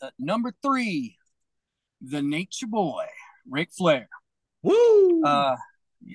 [0.00, 1.16] Uh, number three,
[2.00, 3.04] the Nature Boy,
[3.48, 4.08] Ric Flair.
[4.62, 5.22] Woo!
[5.22, 5.56] Uh,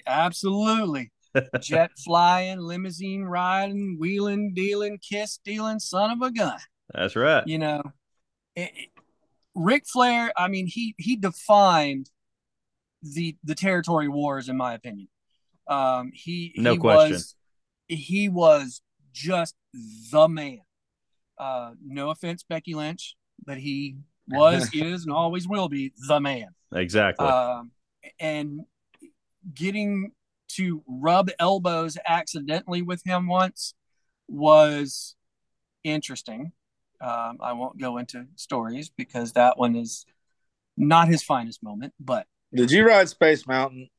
[0.06, 1.12] Absolutely.
[1.62, 6.58] Jet flying, limousine riding, wheeling, dealing, kiss stealing, son of a gun.
[6.94, 7.46] That's right.
[7.46, 7.84] You know,
[8.56, 8.90] it, it,
[9.54, 10.32] Ric Flair.
[10.36, 12.10] I mean, he he defined
[13.02, 15.10] the the territory wars, in my opinion.
[15.68, 17.14] Um, he no he question.
[17.14, 17.36] Was,
[17.88, 18.82] he was
[19.12, 19.56] just
[20.12, 20.62] the man.
[21.38, 23.98] Uh, no offense, Becky Lynch, but he
[24.28, 26.50] was, is, and always will be the man.
[26.74, 27.28] Exactly.
[27.28, 27.72] Um,
[28.20, 28.62] and
[29.54, 30.12] getting
[30.50, 33.74] to rub elbows accidentally with him once
[34.28, 35.16] was
[35.84, 36.52] interesting.
[37.00, 40.06] Um, I won't go into stories because that one is
[40.76, 41.94] not his finest moment.
[42.00, 43.90] But did you ride Space Mountain?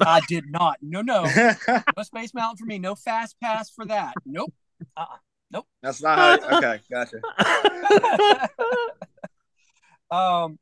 [0.00, 0.78] I did not.
[0.82, 1.24] No, no,
[1.96, 2.78] no Space Mountain for me.
[2.78, 4.14] No fast pass for that.
[4.24, 4.52] Nope.
[4.96, 5.16] Uh-uh.
[5.52, 5.66] Nope.
[5.82, 6.50] That's not how.
[6.50, 8.48] You, okay, gotcha.
[10.10, 10.58] um,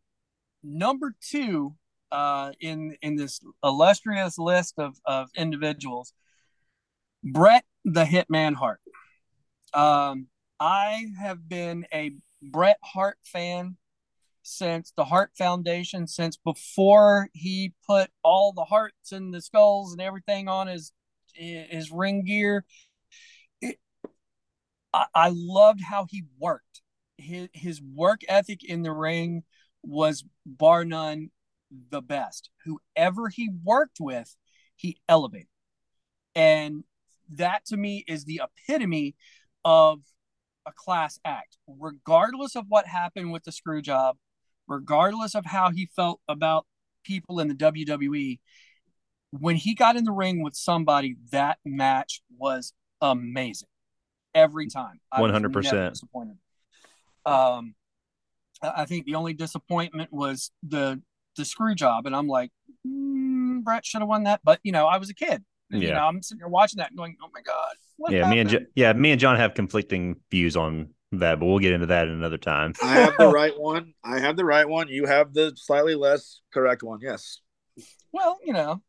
[0.63, 1.75] number two
[2.11, 6.13] uh, in in this illustrious list of of individuals
[7.23, 8.81] Bret the Hitman Hart.
[9.73, 10.27] Um,
[10.59, 13.77] I have been a Bret Hart fan
[14.43, 20.01] since the Hart Foundation, since before he put all the hearts and the skulls and
[20.01, 20.93] everything on his
[21.35, 22.65] his ring gear.
[24.93, 26.83] I loved how he worked.
[27.17, 29.45] His his work ethic in the ring
[29.83, 31.31] was bar none
[31.91, 32.51] the best.
[32.65, 34.35] Whoever he worked with,
[34.77, 35.47] he elevated.
[36.35, 36.85] And
[37.35, 39.15] that to me is the epitome
[39.65, 40.01] of
[40.67, 44.17] a class act, regardless of what happened with the screw job,
[44.67, 46.67] regardless of how he felt about
[47.05, 48.41] people in the WWE.
[49.31, 53.70] When he got in the ring with somebody, that match was amazing
[54.35, 55.01] every time.
[55.17, 56.37] One hundred percent disappointed.
[57.27, 57.75] Um,
[58.63, 61.01] I think the only disappointment was the
[61.37, 62.51] the screw job, and I'm like,
[62.87, 65.45] mm, Bret should have won that, but you know, I was a kid.
[65.71, 65.79] Yeah.
[65.79, 67.73] You know, I'm sitting here watching that and going, oh my God.
[67.97, 68.51] What yeah, me and?
[68.51, 72.09] Jo- yeah, me and John have conflicting views on that, but we'll get into that
[72.09, 72.73] another time.
[72.83, 73.95] I have the right one.
[74.03, 74.89] I have the right one.
[74.89, 76.99] You have the slightly less correct one.
[77.03, 77.41] Yes.
[78.13, 78.83] Well, you know,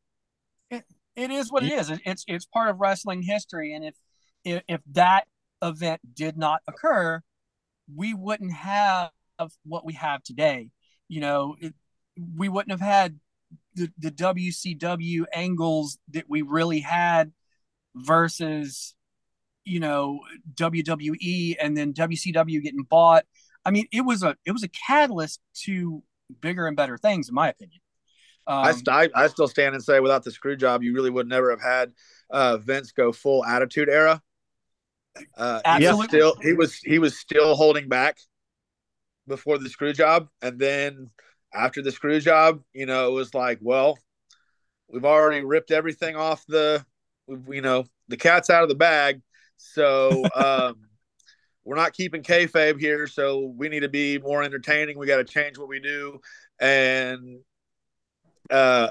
[0.72, 0.84] it,
[1.16, 1.90] it is what it is.
[1.92, 3.96] It, it's it's part of wrestling history, and if,
[4.44, 5.26] if if that
[5.62, 7.22] event did not occur,
[7.94, 9.12] we wouldn't have
[9.66, 10.70] what we have today.
[11.08, 11.74] You know, it,
[12.36, 13.20] we wouldn't have had
[13.76, 17.32] the the WCW angles that we really had
[17.96, 18.96] versus
[19.66, 20.20] you know
[20.56, 23.26] WWE and then WCW getting bought.
[23.66, 26.04] I mean, it was a it was a catalyst to
[26.40, 27.82] bigger and better things, in my opinion.
[28.48, 31.12] Um, I, st- I I still stand and say without the screw job, you really
[31.12, 31.94] would never have had
[32.30, 34.22] uh, Vince go full attitude era.
[35.38, 38.18] Uh, he was still he was he was still holding back
[39.28, 41.10] before the screw job, and then
[41.54, 43.98] after the screw job, you know, it was like, well,
[44.88, 46.86] we've already ripped everything off the,
[47.50, 49.22] you know, the cat's out of the bag,
[49.58, 50.76] so um,
[51.64, 53.08] we're not keeping kayfabe here.
[53.08, 54.98] So we need to be more entertaining.
[54.98, 56.20] We got to change what we do,
[56.60, 57.40] and
[58.50, 58.90] uh,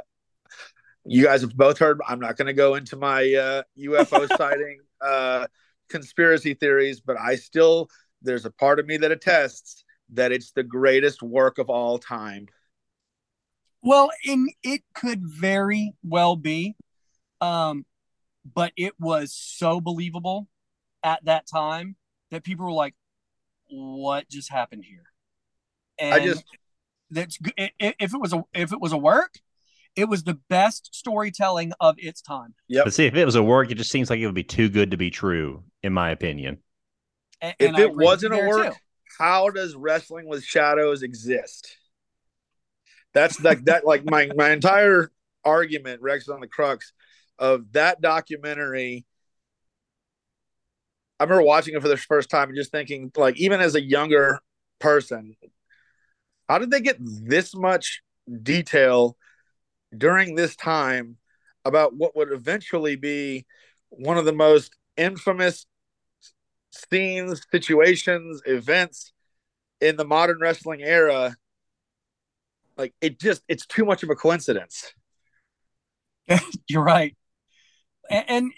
[1.04, 2.00] you guys have both heard.
[2.06, 5.46] I'm not going to go into my uh, UFO sighting uh,
[5.90, 7.88] conspiracy theories, but I still
[8.22, 12.46] there's a part of me that attests that it's the greatest work of all time.
[13.82, 16.76] Well, and it could very well be,
[17.40, 17.86] um,
[18.54, 20.48] but it was so believable
[21.02, 21.96] at that time
[22.30, 22.94] that people were like,
[23.68, 25.04] "What just happened here?"
[25.98, 26.44] And I just
[27.10, 29.34] that's g- i- i- if it was a if it was a work,
[29.96, 32.54] it was the best storytelling of its time.
[32.68, 32.82] Yeah.
[32.84, 34.68] But see, if it was a work, it just seems like it would be too
[34.68, 36.58] good to be true, in my opinion.
[37.42, 38.78] A- if and I it wasn't a work, too.
[39.18, 41.76] how does wrestling with shadows exist?
[43.12, 45.10] That's like that like my my entire
[45.44, 46.92] argument Rex on the crux
[47.38, 49.06] of that documentary.
[51.18, 53.82] I remember watching it for the first time and just thinking, like, even as a
[53.82, 54.40] younger
[54.78, 55.36] person,
[56.48, 58.02] how did they get this much
[58.42, 59.16] detail
[59.96, 61.16] during this time
[61.64, 63.44] about what would eventually be
[63.90, 65.66] one of the most infamous
[66.70, 69.12] scenes, situations, events
[69.80, 71.36] in the modern wrestling era?
[72.76, 74.92] Like, it just, it's too much of a coincidence.
[76.68, 77.16] You're right.
[78.08, 78.52] And, and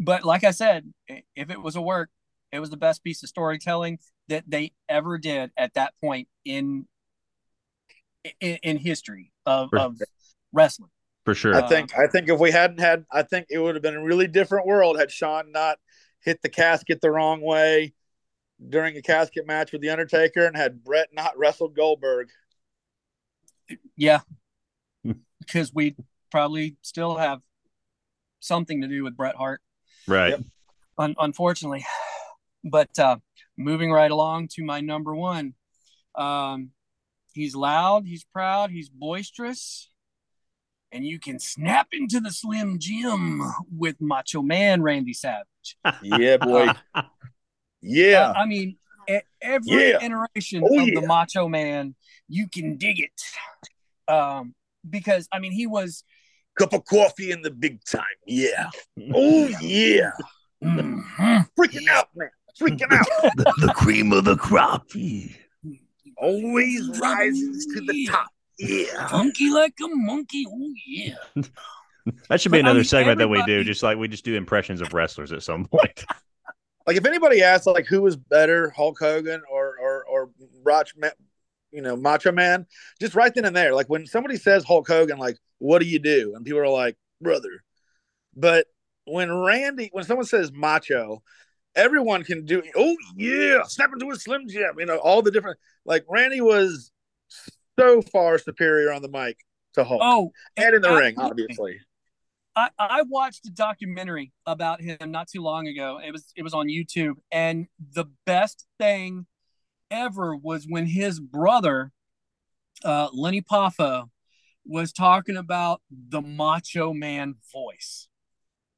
[0.00, 0.92] but like I said,
[1.36, 2.10] if it was a work,
[2.52, 6.86] it was the best piece of storytelling that they ever did at that point in
[8.40, 9.98] in, in history of, For- of
[10.52, 10.90] wrestling.
[11.24, 11.54] For sure.
[11.54, 14.02] I think I think if we hadn't had I think it would have been a
[14.02, 15.78] really different world had Shawn not
[16.20, 17.94] hit the casket the wrong way
[18.68, 22.28] during a casket match with the Undertaker and had Bret not wrestled Goldberg.
[23.96, 24.20] Yeah,
[25.40, 25.94] because we
[26.30, 27.40] probably still have
[28.40, 29.60] something to do with Bret Hart,
[30.06, 30.30] right.
[30.30, 30.40] Yep.
[30.98, 31.84] un- unfortunately.
[32.64, 33.18] But uh,
[33.56, 35.54] moving right along to my number one,
[36.16, 36.70] um,
[37.32, 39.88] he's loud, he's proud, he's boisterous,
[40.92, 43.42] and you can snap into the Slim Jim
[43.76, 45.44] with Macho Man Randy Savage.
[46.02, 46.68] Yeah, boy.
[47.80, 48.30] Yeah.
[48.30, 48.76] Uh, I mean,
[49.40, 49.98] every Yeah.
[50.02, 51.00] iteration Oh, of yeah.
[51.00, 51.94] the Macho Man,
[52.28, 54.12] you can dig it.
[54.12, 54.54] Um,
[54.88, 56.02] because I mean, he was
[56.58, 58.02] Cup of coffee in the big time.
[58.26, 58.68] Yeah.
[59.14, 60.10] Oh yeah.
[60.62, 62.30] mhm, Freaking out, man.
[62.60, 63.06] Freaking out.
[63.36, 64.88] the, the cream of the crop.
[66.16, 68.26] Always rises to the top.
[68.58, 69.08] Yeah.
[69.08, 70.44] funky like a monkey.
[70.48, 71.14] Oh yeah.
[72.30, 74.24] That should be But, I another mean, segment that we do, just like we just
[74.24, 76.04] do impressions of wrestlers at some point.
[76.86, 80.30] Like if anybody asks like who was better, Hulk Hogan or or or
[80.62, 80.88] Roch,
[81.70, 82.66] you know, Macho Man,
[82.98, 83.74] just right then and there.
[83.74, 86.32] Like when somebody says Hulk Hogan, like, what do you do?
[86.34, 87.62] And people are like, brother.
[88.34, 88.68] But
[89.04, 91.22] when Randy when someone says macho,
[91.74, 95.58] everyone can do oh yeah, step into a slim jim, you know, all the different
[95.84, 96.90] like Randy was
[97.78, 99.38] so far superior on the mic
[99.74, 100.00] to Hulk.
[100.02, 101.78] Oh, and in the ring, obviously.
[102.56, 106.00] I, I watched a documentary about him not too long ago.
[106.04, 109.26] It was it was on YouTube, and the best thing
[109.90, 111.92] ever was when his brother,
[112.84, 114.10] uh, Lenny Poffo,
[114.64, 118.08] was talking about the Macho Man voice,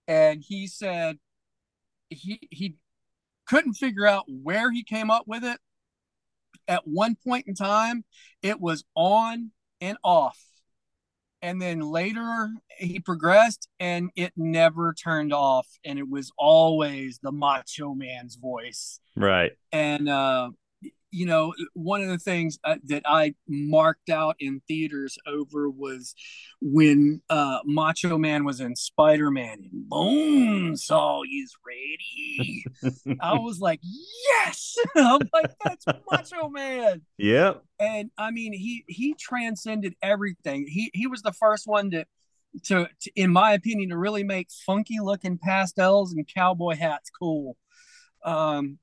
[0.06, 1.18] and he said
[2.10, 2.76] he he
[3.48, 5.58] couldn't figure out where he came up with it.
[6.68, 8.04] At one point in time,
[8.42, 10.38] it was on and off.
[11.42, 15.66] And then later he progressed and it never turned off.
[15.84, 19.00] And it was always the macho man's voice.
[19.16, 19.52] Right.
[19.72, 20.50] And uh
[21.10, 26.14] you know, one of the things uh, that I marked out in theaters over was
[26.60, 32.64] when uh, Macho Man was in Spider Man and Bonesaw is ready.
[33.20, 34.76] I was like, yes!
[34.96, 37.02] I'm like, that's Macho Man.
[37.18, 37.62] Yep.
[37.78, 40.66] And I mean, he he transcended everything.
[40.68, 42.04] He he was the first one to.
[42.64, 47.56] To, to in my opinion, to really make funky looking pastels and cowboy hats cool.
[48.24, 48.80] Um,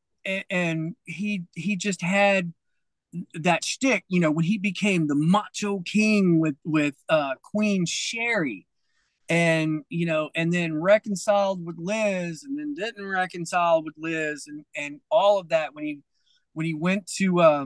[0.50, 2.54] and, he he just had
[3.34, 8.68] that shtick, you know, when he became the Macho King with with uh, Queen Sherri,
[9.30, 14.66] and you know, and then reconciled with Liz, and then didn't reconcile with Liz, and
[14.76, 16.00] and all of that when he
[16.54, 17.66] when he went to uh,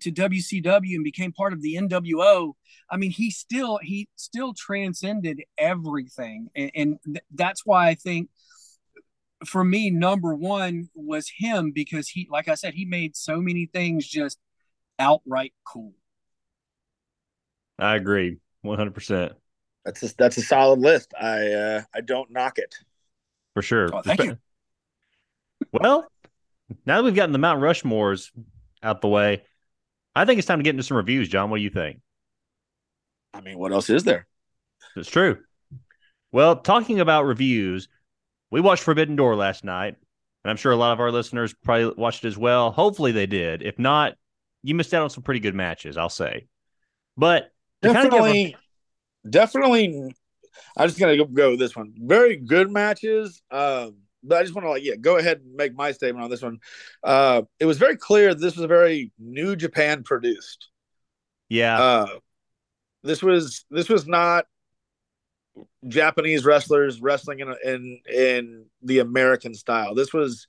[0.00, 2.52] to WCW and became part of the NWO.
[2.90, 8.28] I mean, he still he still transcended everything, and, and th- that's why I think
[9.44, 13.66] for me, number one was him because he, like I said, he made so many
[13.66, 14.38] things just
[14.98, 15.94] outright cool.
[17.78, 19.32] I agree, one hundred percent.
[19.84, 21.14] That's a, that's a solid list.
[21.18, 22.74] I uh, I don't knock it
[23.54, 23.88] for sure.
[23.92, 24.36] Oh, thank you.
[25.72, 26.10] Well,
[26.84, 28.30] now that we've gotten the Mount Rushmores
[28.82, 29.44] out the way,
[30.14, 31.28] I think it's time to get into some reviews.
[31.28, 32.00] John, what do you think?
[33.32, 34.26] I mean, what else is there?
[34.96, 35.38] It's true.
[36.32, 37.88] Well, talking about reviews,
[38.50, 39.96] we watched Forbidden Door last night,
[40.44, 42.70] and I'm sure a lot of our listeners probably watched it as well.
[42.70, 43.62] Hopefully they did.
[43.62, 44.14] If not,
[44.62, 46.46] you missed out on some pretty good matches, I'll say.
[47.16, 47.50] But
[47.82, 48.56] definitely,
[49.24, 49.28] a...
[49.28, 50.14] definitely,
[50.76, 51.94] I'm just gonna go with this one.
[51.96, 53.42] Very good matches.
[53.50, 56.30] Um, but I just want to like, yeah, go ahead and make my statement on
[56.30, 56.58] this one.
[57.02, 60.68] Uh, it was very clear this was a very New Japan produced.
[61.48, 61.80] Yeah.
[61.80, 62.06] Uh,
[63.02, 64.46] this was this was not
[65.86, 69.94] Japanese wrestlers wrestling in in in the American style.
[69.94, 70.46] This was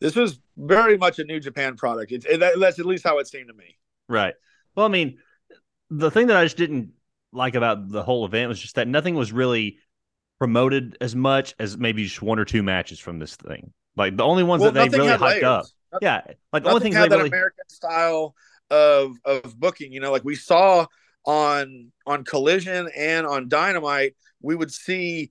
[0.00, 2.12] this was very much a New Japan product.
[2.12, 3.78] It, it, that's at least how it seemed to me.
[4.08, 4.34] Right.
[4.74, 5.18] Well, I mean,
[5.90, 6.92] the thing that I just didn't
[7.32, 9.78] like about the whole event was just that nothing was really
[10.38, 13.72] promoted as much as maybe just one or two matches from this thing.
[13.96, 15.44] Like the only ones well, that they really hyped layers.
[15.44, 15.66] up.
[15.92, 16.20] Nothing, yeah,
[16.52, 17.28] like the only thing had that really...
[17.28, 18.34] American style
[18.70, 19.92] of of booking.
[19.92, 20.86] You know, like we saw
[21.24, 25.30] on on Collision and on Dynamite we would see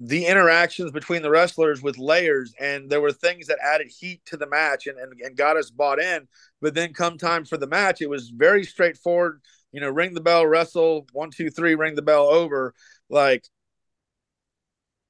[0.00, 2.52] the interactions between the wrestlers with layers.
[2.60, 5.70] And there were things that added heat to the match and, and, and got us
[5.70, 6.28] bought in.
[6.60, 9.40] But then come time for the match it was very straightforward.
[9.72, 11.06] You know ring the bell wrestle.
[11.12, 12.74] One two three ring the bell over.
[13.08, 13.44] Like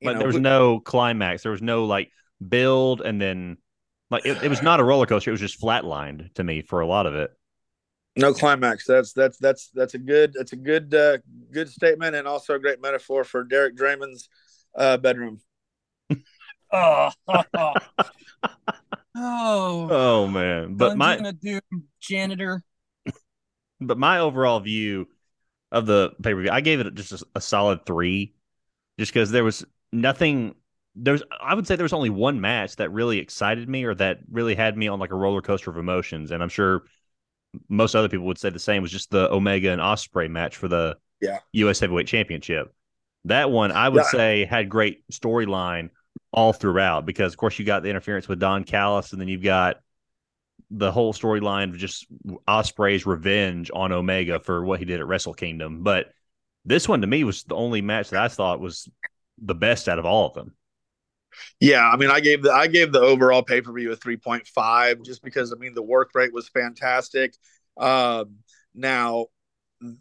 [0.00, 1.42] but know, there was no climax.
[1.42, 2.10] There was no like
[2.46, 3.56] build and then
[4.10, 5.30] like it, it was not a roller coaster.
[5.30, 7.30] It was just flatlined to me for a lot of it
[8.16, 8.86] no climax.
[8.86, 11.18] That's that's that's that's a good that's a good uh,
[11.50, 14.28] good statement and also a great metaphor for Derek Draymond's
[14.76, 15.40] uh, bedroom.
[16.72, 17.74] oh, oh,
[19.16, 20.74] oh man!
[20.74, 21.60] But my Doom
[22.00, 22.62] janitor.
[23.80, 25.08] But my overall view
[25.72, 28.32] of the pay per view, I gave it just a, a solid three,
[28.98, 30.54] just because there was nothing.
[30.94, 34.20] There's, I would say, there was only one match that really excited me or that
[34.30, 36.84] really had me on like a roller coaster of emotions, and I'm sure
[37.68, 40.68] most other people would say the same was just the Omega and Ospreay match for
[40.68, 41.38] the yeah.
[41.52, 41.80] U.S.
[41.80, 42.72] Heavyweight Championship.
[43.26, 44.10] That one I would yeah.
[44.10, 45.90] say had great storyline
[46.32, 49.42] all throughout because of course you got the interference with Don Callis and then you've
[49.42, 49.76] got
[50.70, 52.06] the whole storyline of just
[52.48, 55.82] Ospreay's revenge on Omega for what he did at Wrestle Kingdom.
[55.82, 56.12] But
[56.64, 58.88] this one to me was the only match that I thought was
[59.38, 60.54] the best out of all of them.
[61.60, 64.16] Yeah, I mean, I gave the I gave the overall pay per view a three
[64.16, 67.34] point five just because I mean the work rate was fantastic.
[67.76, 68.36] Um,
[68.74, 69.26] now,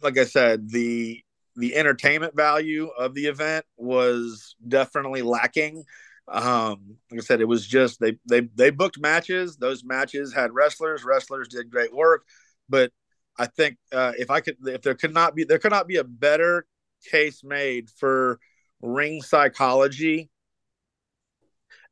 [0.02, 1.22] like I said, the
[1.56, 5.84] the entertainment value of the event was definitely lacking.
[6.26, 9.56] Um, like I said, it was just they they they booked matches.
[9.56, 11.04] Those matches had wrestlers.
[11.04, 12.24] Wrestlers did great work,
[12.68, 12.92] but
[13.38, 15.96] I think uh, if I could, if there could not be, there could not be
[15.96, 16.66] a better
[17.10, 18.38] case made for
[18.80, 20.30] ring psychology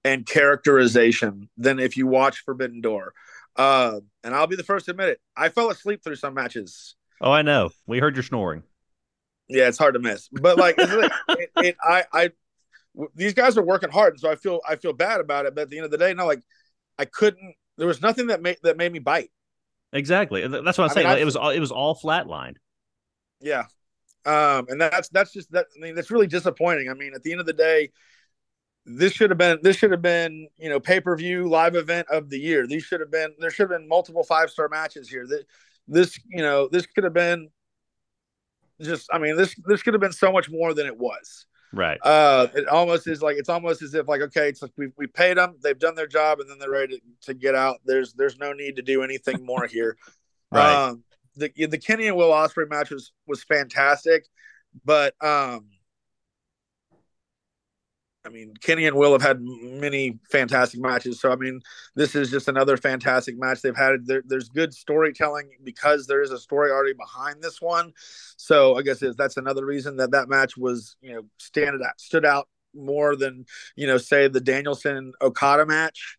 [0.04, 3.14] and characterization than if you watch Forbidden Door.
[3.56, 5.20] Uh, and I'll be the first to admit it.
[5.36, 6.94] I fell asleep through some matches.
[7.20, 7.70] Oh, I know.
[7.86, 8.62] We heard your snoring.
[9.48, 10.28] Yeah, it's hard to miss.
[10.28, 12.30] But like, it, it, it, I, I,
[13.14, 15.54] these guys are working hard, and so I feel I feel bad about it.
[15.54, 16.42] But at the end of the day, no, like,
[16.98, 17.54] I couldn't.
[17.78, 19.30] There was nothing that made that made me bite.
[19.92, 20.46] Exactly.
[20.46, 21.06] That's what I'm I saying.
[21.06, 22.56] Mean, like, it was all it was all flatlined.
[23.40, 23.64] Yeah,
[24.24, 25.66] um, and that's that's just that.
[25.76, 26.88] I mean, that's really disappointing.
[26.88, 27.90] I mean, at the end of the day,
[28.84, 32.08] this should have been this should have been you know pay per view live event
[32.10, 32.66] of the year.
[32.66, 35.26] These should have been there should have been multiple five star matches here.
[35.26, 35.44] That
[35.86, 37.48] this you know this could have been
[38.80, 41.46] just I mean this this could have been so much more than it was.
[41.74, 41.98] Right.
[42.02, 45.06] Uh, it almost is like it's almost as if like okay, it's like we we
[45.06, 47.80] paid them, they've done their job, and then they're ready to, to get out.
[47.84, 49.96] There's there's no need to do anything more here.
[50.52, 50.88] right.
[50.88, 51.04] Um,
[51.36, 54.26] the the Kenny and Will Ospreay match was was fantastic,
[54.84, 55.66] but um,
[58.24, 61.20] I mean, Kenny and Will have had many fantastic matches.
[61.20, 61.60] So, I mean,
[61.96, 64.06] this is just another fantastic match they've had.
[64.06, 67.92] There, there's good storytelling because there is a story already behind this one.
[68.36, 72.24] So, I guess that's another reason that that match was, you know, stand out, stood
[72.24, 73.44] out more than,
[73.74, 76.16] you know, say the Danielson Okada match.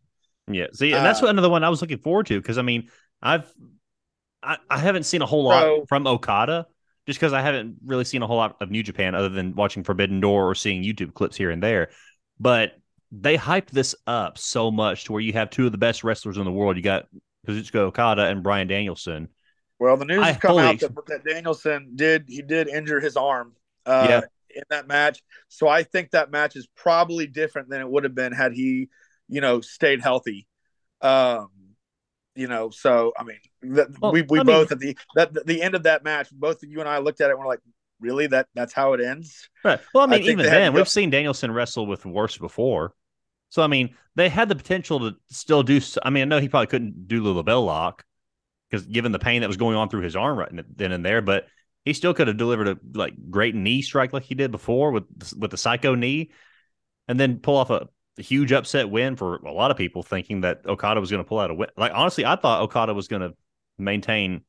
[0.51, 0.67] Yeah.
[0.73, 2.89] See, and that's uh, another one I was looking forward to because, I mean,
[3.21, 3.51] I've,
[4.43, 6.67] I, I haven't seen a whole lot so, from Okada
[7.05, 9.83] just because I haven't really seen a whole lot of New Japan other than watching
[9.83, 11.89] Forbidden Door or seeing YouTube clips here and there.
[12.39, 12.73] But
[13.11, 16.37] they hyped this up so much to where you have two of the best wrestlers
[16.37, 16.77] in the world.
[16.77, 17.07] You got
[17.47, 19.27] Kazuchika Okada and Bryan Danielson.
[19.79, 23.17] Well, the news I has come out that, that, Danielson did he did injure his
[23.17, 23.53] arm
[23.85, 24.21] uh, yeah.
[24.55, 25.21] in that match.
[25.49, 28.89] So I think that match is probably different than it would have been had he,
[29.27, 30.47] you know, stayed healthy.
[31.01, 31.49] Um,
[32.35, 33.37] you know, so I mean,
[33.99, 36.63] well, we we I both mean, at the that the end of that match, both
[36.63, 37.61] of you and I looked at it and we're like,
[37.99, 39.49] really that that's how it ends.
[39.63, 39.79] Right.
[39.93, 42.93] Well, I mean, I even then, we've seen Danielson wrestle with worse before.
[43.49, 45.79] So I mean, they had the potential to still do.
[46.03, 48.03] I mean, I know he probably couldn't do the LeBell lock
[48.69, 51.21] because given the pain that was going on through his arm right then and there,
[51.21, 51.47] but
[51.85, 55.03] he still could have delivered a like great knee strike like he did before with
[55.37, 56.31] with the psycho knee,
[57.07, 57.87] and then pull off a
[58.21, 61.39] huge upset win for a lot of people thinking that Okada was going to pull
[61.39, 61.69] out a win.
[61.75, 63.33] Like honestly, I thought Okada was going to
[63.77, 64.41] maintain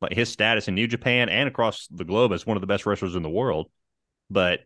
[0.00, 2.86] like his status in New Japan and across the globe as one of the best
[2.86, 3.70] wrestlers in the world.
[4.30, 4.60] But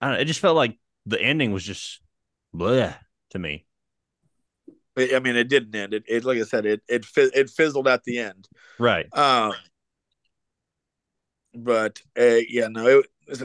[0.00, 2.00] I don't know, it just felt like the ending was just
[2.54, 2.96] bleh
[3.30, 3.66] to me.
[4.96, 5.92] I mean, it didn't end.
[5.92, 8.48] It, it like I said, it it it fizzled at the end.
[8.78, 9.06] Right.
[9.12, 9.52] Um.
[11.52, 13.40] But uh, yeah, no, it,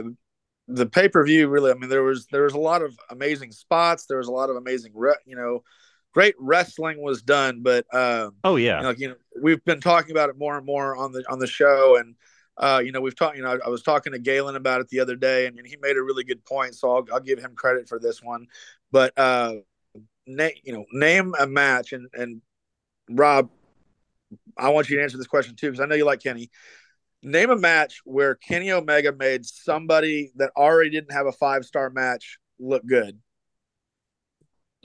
[0.69, 1.71] the pay per view really.
[1.71, 4.05] I mean, there was there was a lot of amazing spots.
[4.05, 5.63] There was a lot of amazing, re- you know,
[6.13, 7.61] great wrestling was done.
[7.61, 10.65] But um, oh yeah, you know, you know, we've been talking about it more and
[10.65, 12.15] more on the on the show, and
[12.57, 13.35] uh, you know, we've talked.
[13.35, 15.67] You know, I, I, was talking to Galen about it the other day, and, and
[15.67, 16.75] he made a really good point.
[16.75, 18.47] So I'll, I'll give him credit for this one.
[18.91, 19.55] But uh,
[20.27, 22.41] na- you know, name a match, and and
[23.09, 23.49] Rob,
[24.57, 26.51] I want you to answer this question too because I know you like Kenny.
[27.21, 31.89] Name a match where Kenny Omega made somebody that already didn't have a five star
[31.89, 33.19] match look good.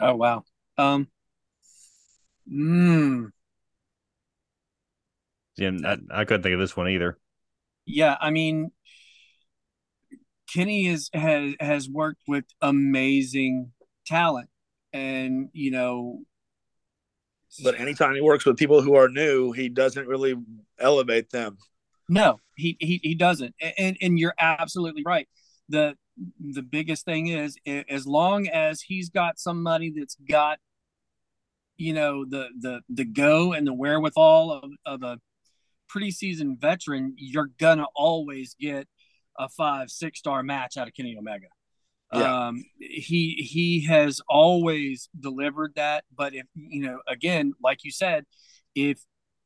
[0.00, 0.44] Oh wow.
[0.76, 1.08] Um.
[2.48, 3.26] Hmm.
[5.56, 7.18] Yeah, I, I couldn't think of this one either.
[7.86, 8.72] Yeah, I mean,
[10.52, 13.72] Kenny is has has worked with amazing
[14.06, 14.48] talent,
[14.92, 16.20] and you know.
[17.62, 20.34] But anytime he works with people who are new, he doesn't really
[20.80, 21.58] elevate them.
[22.08, 23.54] No, he he he doesn't.
[23.78, 25.28] And and you're absolutely right.
[25.68, 25.96] The
[26.40, 30.58] the biggest thing is as long as he's got somebody that's got
[31.76, 35.18] you know the the the go and the wherewithal of, of a
[35.88, 38.86] pretty seasoned veteran, you're gonna always get
[39.38, 41.46] a five six star match out of Kenny Omega.
[42.12, 42.46] Yeah.
[42.46, 48.24] Um, he he has always delivered that, but if you know, again, like you said,
[48.74, 49.00] if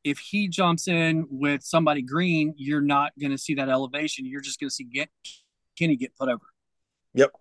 [0.05, 4.27] if he jumps in with somebody green, you're not going to see that elevation.
[4.27, 5.09] You're just going to see get
[5.79, 6.45] Kenny get put over.
[7.15, 7.33] Yep.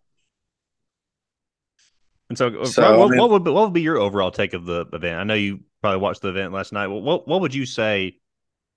[2.30, 4.32] And so, so Rob, what, I mean, what, would be, what would be your overall
[4.32, 5.20] take of the event?
[5.20, 6.88] I know you probably watched the event last night.
[6.88, 8.18] What what would you say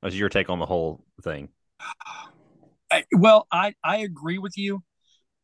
[0.02, 1.48] was your take on the whole thing?
[2.90, 4.82] I, well, I I agree with you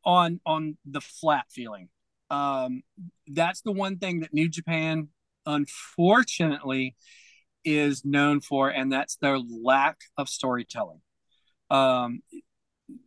[0.04, 1.88] on on the flat feeling.
[2.30, 2.82] Um,
[3.26, 5.08] that's the one thing that New Japan,
[5.44, 6.96] unfortunately,
[7.66, 11.00] is known for, and that's their lack of storytelling.
[11.68, 12.22] Um,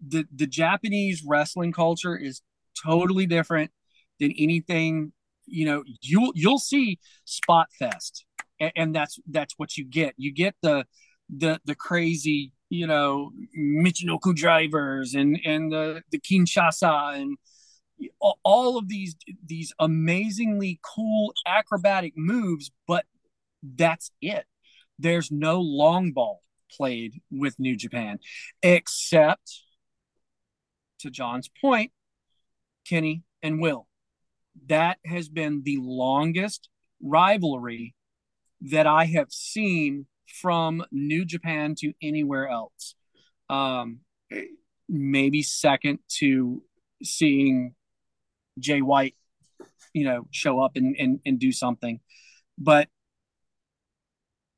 [0.06, 2.42] the the Japanese wrestling culture is
[2.84, 3.72] totally different
[4.20, 5.14] than anything.
[5.46, 8.26] You know, you'll you'll see Spot Fest,
[8.60, 10.14] and, and that's that's what you get.
[10.18, 10.86] You get the
[11.36, 17.38] the the crazy, you know, Michinoku drivers and and the the Kinshasa and
[18.44, 23.06] all of these these amazingly cool acrobatic moves, but
[23.64, 24.46] that's it.
[25.00, 28.20] There's no long ball played with New Japan,
[28.62, 29.62] except
[31.00, 31.92] to John's point,
[32.86, 33.88] Kenny and Will.
[34.68, 36.70] That has been the longest
[37.02, 37.96] rivalry
[38.62, 42.96] that I have seen from New Japan to anywhere else.
[43.50, 44.02] Um,
[44.88, 46.62] maybe second to
[47.02, 47.74] seeing
[48.60, 49.16] Jay White,
[49.94, 52.02] you know, show up and, and, and do something.
[52.58, 52.90] But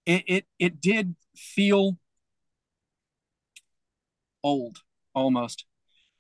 [0.06, 1.98] it, it it did feel
[4.44, 4.78] old
[5.14, 5.66] almost.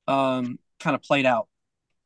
[0.08, 1.48] Um, kind of played out.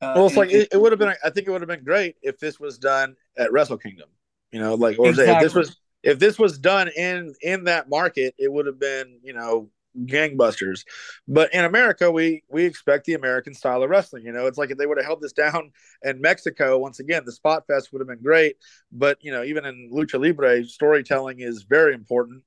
[0.02, 1.14] Uh, well, it's like it, it would have been.
[1.24, 4.10] I think it would have been great if this was done at Wrestle Kingdom.
[4.52, 5.34] You know, like or exactly.
[5.34, 9.20] if this was if this was done in in that market, it would have been
[9.24, 9.70] you know
[10.04, 10.84] gangbusters.
[11.28, 14.26] But in America, we we expect the American style of wrestling.
[14.26, 15.72] You know, it's like if they would have held this down
[16.04, 18.58] in Mexico, once again, the spot fest would have been great.
[18.92, 22.44] But you know, even in lucha libre, storytelling is very important.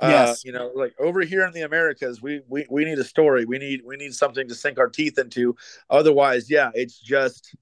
[0.00, 0.44] Uh, yes.
[0.44, 3.44] you know, like over here in the Americas, we, we we need a story.
[3.44, 5.56] We need we need something to sink our teeth into.
[5.90, 7.54] Otherwise, yeah, it's just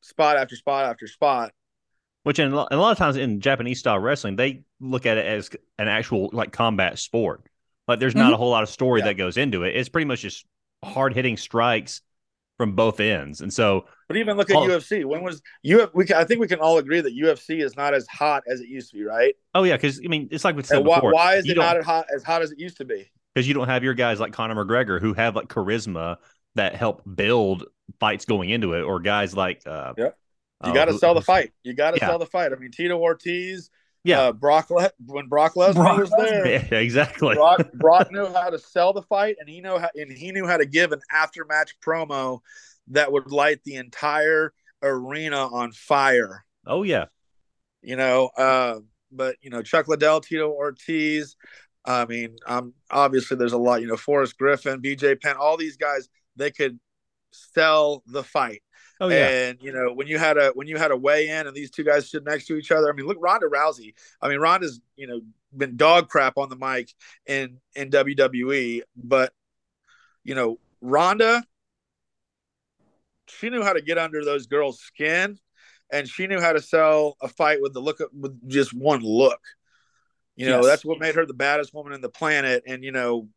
[0.00, 1.52] spot after spot after spot.
[2.22, 5.26] Which in, in a lot of times in Japanese style wrestling, they look at it
[5.26, 7.42] as an actual like combat sport.
[7.88, 8.22] Like there's mm-hmm.
[8.22, 9.06] not a whole lot of story yeah.
[9.06, 9.76] that goes into it.
[9.76, 10.46] It's pretty much just
[10.84, 12.00] hard hitting strikes
[12.56, 13.40] from both ends.
[13.40, 15.04] And so, but even look at all, UFC.
[15.04, 15.88] When was you?
[15.94, 18.60] We can, I think we can all agree that UFC is not as hot as
[18.60, 19.34] it used to be, right?
[19.54, 21.12] Oh yeah, because I mean, it's like we said why, before.
[21.12, 23.10] Why is it not as hot as hot as it used to be?
[23.34, 26.18] Because you don't have your guys like Conor McGregor who have like charisma
[26.54, 27.64] that help build
[27.98, 30.10] fights going into it, or guys like uh, yeah.
[30.64, 31.52] You uh, got to sell the fight.
[31.64, 32.06] You got to yeah.
[32.06, 32.52] sell the fight.
[32.52, 33.70] I mean, Tito Ortiz,
[34.04, 37.34] yeah, uh, Brock Le- when Brock Lesnar Brock was there, yeah, exactly.
[37.34, 40.46] Brock, Brock knew how to sell the fight, and he know how, and he knew
[40.46, 42.40] how to give an after match promo
[42.88, 46.44] that would light the entire arena on fire.
[46.66, 47.06] Oh yeah,
[47.80, 48.80] you know, uh,
[49.12, 51.36] but you know Chuck Liddell, Tito Ortiz.
[51.84, 53.82] I mean, um, obviously there's a lot.
[53.82, 56.08] You know, Forrest Griffin, BJ Penn, all these guys.
[56.36, 56.78] They could
[57.32, 58.62] sell the fight.
[59.02, 59.28] Oh yeah.
[59.28, 61.72] And you know, when you had a when you had a weigh in and these
[61.72, 63.94] two guys stood next to each other, I mean, look Ronda Rousey.
[64.20, 65.20] I mean, Ronda's, you know,
[65.56, 66.88] been dog crap on the mic
[67.26, 69.32] in in WWE, but
[70.22, 71.42] you know, Ronda
[73.26, 75.36] she knew how to get under those girls' skin
[75.90, 79.00] and she knew how to sell a fight with the look of, with just one
[79.00, 79.40] look.
[80.36, 80.66] You know, yes.
[80.66, 83.28] that's what made her the baddest woman in the planet and you know,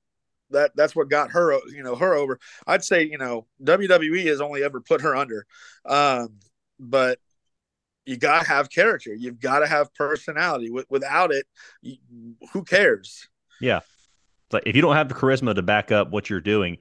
[0.51, 2.39] that that's what got her you know her over.
[2.67, 5.45] I'd say you know wwe has only ever put her under.
[5.85, 6.37] Um,
[6.79, 7.19] but
[8.05, 9.13] you gotta have character.
[9.13, 10.69] You've got to have personality.
[10.89, 11.45] Without it
[11.81, 11.97] you,
[12.53, 13.27] who cares?
[13.59, 13.77] Yeah.
[13.77, 16.77] It's like if you don't have the charisma to back up what you're doing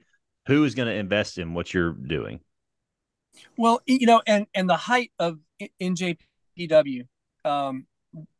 [0.47, 2.39] who is going to invest in what you're doing?
[3.57, 5.39] Well you know and and the height of
[5.81, 7.07] njpw
[7.43, 7.85] um,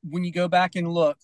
[0.03, 1.17] when you go back and look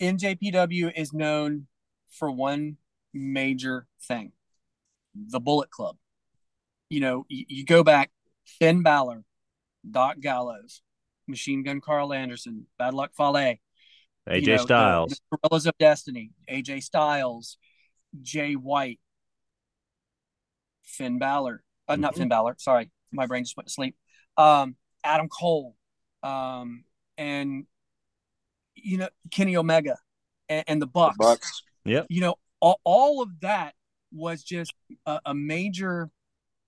[0.00, 1.66] njpw is known
[2.10, 2.76] for one
[3.12, 4.32] major thing
[5.14, 5.96] the Bullet Club.
[6.90, 8.10] You know, you, you go back
[8.44, 9.24] Finn Balor,
[9.90, 10.82] Doc Gallows,
[11.26, 13.56] Machine Gun Karl Anderson, Bad Luck Fale,
[14.28, 17.58] AJ you know, Styles, the, the Guerrillas of Destiny, AJ Styles,
[18.20, 19.00] Jay White,
[20.82, 22.02] Finn Balor, uh, mm-hmm.
[22.02, 23.96] not Finn Balor, sorry, my brain just went to sleep.
[24.36, 25.76] Um, Adam Cole,
[26.22, 26.84] um,
[27.16, 27.66] and
[28.74, 29.96] you know Kenny Omega
[30.48, 31.16] and, and the Bucks.
[31.16, 31.62] The Bucks.
[31.86, 32.02] Yeah.
[32.08, 33.74] You know, all, all of that
[34.12, 34.72] was just
[35.04, 36.10] a, a major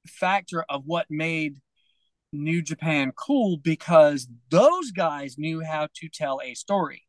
[0.06, 1.60] factor of what made
[2.32, 7.06] New Japan cool because those guys knew how to tell a story.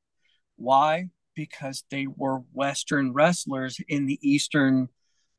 [0.55, 1.10] Why?
[1.36, 4.89] Because they were Western wrestlers in the Eastern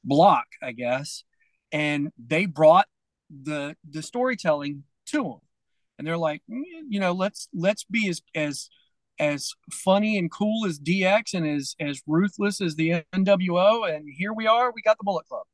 [0.05, 1.25] block, I guess,
[1.73, 2.87] and they brought
[3.31, 5.41] the the storytelling to them.
[5.99, 8.71] And they're like, mm, you know, let's let's be as as
[9.21, 13.95] as funny and cool as DX and as as ruthless as the NWO.
[13.95, 15.45] And here we are, we got the Bullet Club,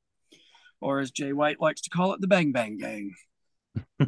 [0.81, 3.13] or as Jay White likes to call it, the Bang Bang Gang.
[4.01, 4.07] you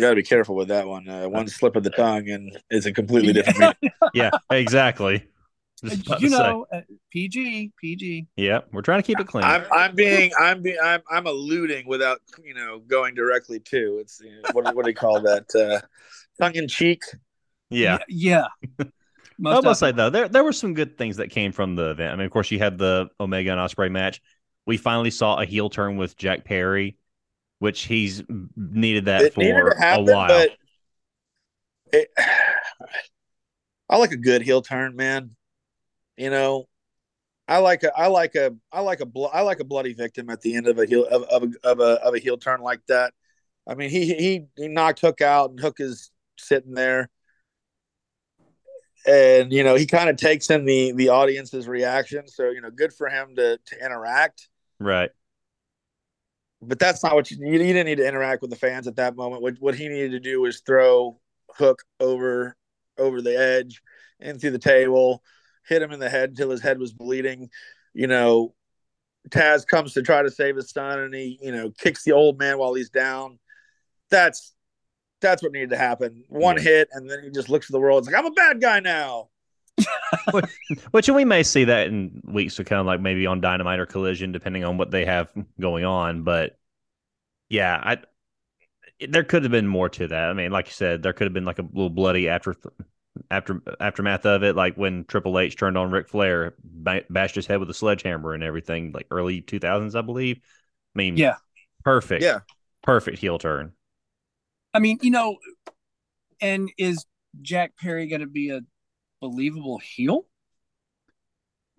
[0.00, 1.08] got to be careful with that one.
[1.08, 3.76] Uh, one slip of the tongue and it's a completely different.
[4.14, 5.24] yeah, exactly.
[6.18, 6.80] You know, uh,
[7.10, 8.26] PG, PG.
[8.36, 9.44] Yeah, we're trying to keep it clean.
[9.44, 13.98] I'm, I'm being, I'm being, I'm, I'm alluding without, you know, going directly to.
[14.00, 15.54] It's you know, what, what do you call that?
[15.54, 15.86] Uh,
[16.42, 17.02] tongue in cheek.
[17.70, 17.98] Yeah.
[18.08, 18.46] Yeah.
[19.44, 22.12] I must say though, there there were some good things that came from the event.
[22.12, 24.22] I mean, of course, you had the Omega and Ospreay match.
[24.66, 26.96] We finally saw a heel turn with Jack Perry,
[27.58, 28.22] which he's
[28.56, 30.28] needed that it for needed happen, a while.
[30.28, 30.50] But
[31.92, 32.10] it,
[33.88, 35.34] I like a good heel turn, man.
[36.16, 36.68] You know,
[37.46, 40.30] I like a I like a I like a blo- I like a bloody victim
[40.30, 42.60] at the end of a heel of, of, a, of a of a heel turn
[42.60, 43.12] like that.
[43.66, 47.10] I mean, he he he knocked Hook out, and Hook is sitting there,
[49.06, 52.26] and you know he kind of takes in the the audience's reaction.
[52.28, 54.48] So you know, good for him to to interact.
[54.78, 55.10] Right.
[56.62, 59.16] But that's not what you, you, didn't need to interact with the fans at that
[59.16, 59.42] moment.
[59.42, 61.20] What what he needed to do was throw
[61.56, 62.56] Hook over
[62.98, 63.82] over the edge
[64.20, 65.22] and through the table,
[65.66, 67.50] hit him in the head until his head was bleeding.
[67.92, 68.54] You know,
[69.28, 72.38] Taz comes to try to save his son, and he you know kicks the old
[72.38, 73.38] man while he's down.
[74.10, 74.53] That's
[75.20, 76.24] that's what needed to happen.
[76.28, 76.62] One Yeah.
[76.62, 78.04] hit, and then he just looks at the world.
[78.04, 79.28] It's like I'm a bad guy now.
[80.32, 80.44] which,
[80.92, 84.32] which we may see that in weeks to come, like maybe on Dynamite or Collision,
[84.32, 85.28] depending on what they have
[85.60, 86.22] going on.
[86.22, 86.58] But
[87.48, 87.98] yeah, I
[89.08, 90.30] there could have been more to that.
[90.30, 92.54] I mean, like you said, there could have been like a little bloody after
[93.30, 97.46] after aftermath of it, like when Triple H turned on Ric Flair, ba- bashed his
[97.46, 100.38] head with a sledgehammer and everything, like early two thousands, I believe.
[100.94, 101.36] I mean, Yeah.
[101.84, 102.40] perfect, Yeah.
[102.82, 103.72] perfect heel turn.
[104.74, 105.38] I mean, you know,
[106.40, 107.06] and is
[107.40, 108.60] Jack Perry going to be a
[109.20, 110.26] believable heel?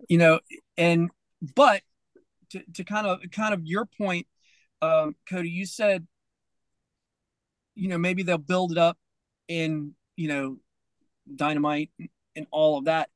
[0.08, 0.40] You know,
[0.76, 1.10] and
[1.54, 1.82] but
[2.50, 4.26] to, to kind of kind of your point,
[4.82, 6.06] um, Cody, you said,
[7.74, 8.98] you know, maybe they'll build it up
[9.48, 10.56] in you know,
[11.34, 11.90] dynamite
[12.34, 13.10] and all of that.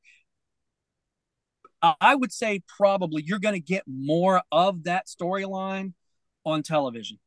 [1.81, 5.93] I- would say probably you're going to get more of that storyline
[6.45, 7.17] on television,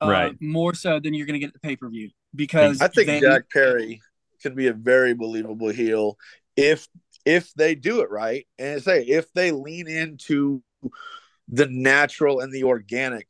[0.00, 0.36] uh, Right.
[0.40, 3.06] More so than you're going to get at the pay per view because I think
[3.06, 4.00] they- Jack Perry
[4.42, 6.18] can be a very believable heel
[6.56, 6.86] if
[7.24, 10.62] if they do it right, and say if they lean into
[11.48, 13.26] the natural and the organic.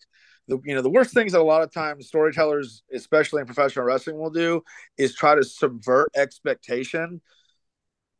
[0.46, 3.86] The, you know the worst things that a lot of times storytellers, especially in professional
[3.86, 4.62] wrestling, will do
[4.98, 7.22] is try to subvert expectation,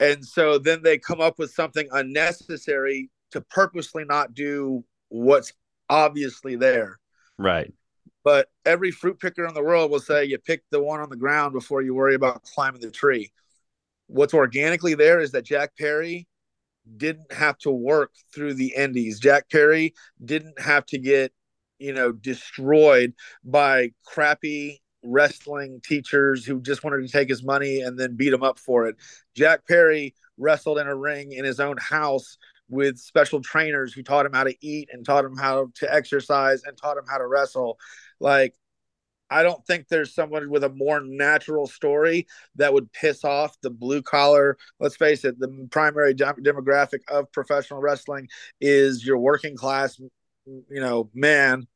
[0.01, 5.53] and so then they come up with something unnecessary to purposely not do what's
[5.91, 6.99] obviously there
[7.39, 7.75] Right.
[8.25, 11.17] But every fruit picker in the world will say you pick the one on the
[11.17, 13.31] ground before you worry about climbing the tree.
[14.07, 16.27] What's organically there is that Jack Perry
[16.97, 19.21] didn't have to work through the indies.
[19.21, 19.95] Jack Perry
[20.25, 21.33] didn't have to get,
[21.79, 23.15] you know, destroyed
[23.45, 28.43] by crappy wrestling teachers who just wanted to take his money and then beat him
[28.43, 28.97] up for it.
[29.35, 34.27] Jack Perry wrestled in a ring in his own house with special trainers who taught
[34.27, 37.27] him how to eat and taught him how to exercise and taught him how to
[37.27, 37.79] wrestle.
[38.25, 38.55] Like,
[39.29, 43.69] I don't think there's someone with a more natural story that would piss off the
[43.69, 44.57] blue collar.
[44.81, 48.29] Let's face it, the primary dem- demographic of professional wrestling
[48.63, 50.01] is your working class,
[50.47, 51.69] you know, man.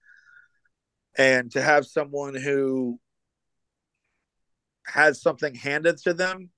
[1.18, 2.99] And to have someone who
[4.86, 6.49] has something handed to them,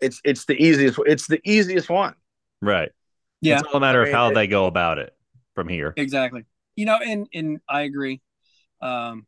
[0.00, 0.98] it's it's the easiest.
[1.04, 2.14] It's the easiest one.
[2.62, 2.92] Right.
[3.42, 3.58] Yeah.
[3.58, 5.14] It's all a matter I of how it- they go about it
[5.54, 5.92] from here.
[5.98, 6.46] Exactly.
[6.76, 8.20] You know, and and I agree.
[8.80, 9.26] Um,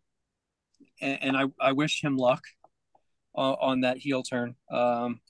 [1.01, 2.43] and, and I I wish him luck
[3.35, 4.55] on, on that heel turn.
[4.71, 5.21] Um,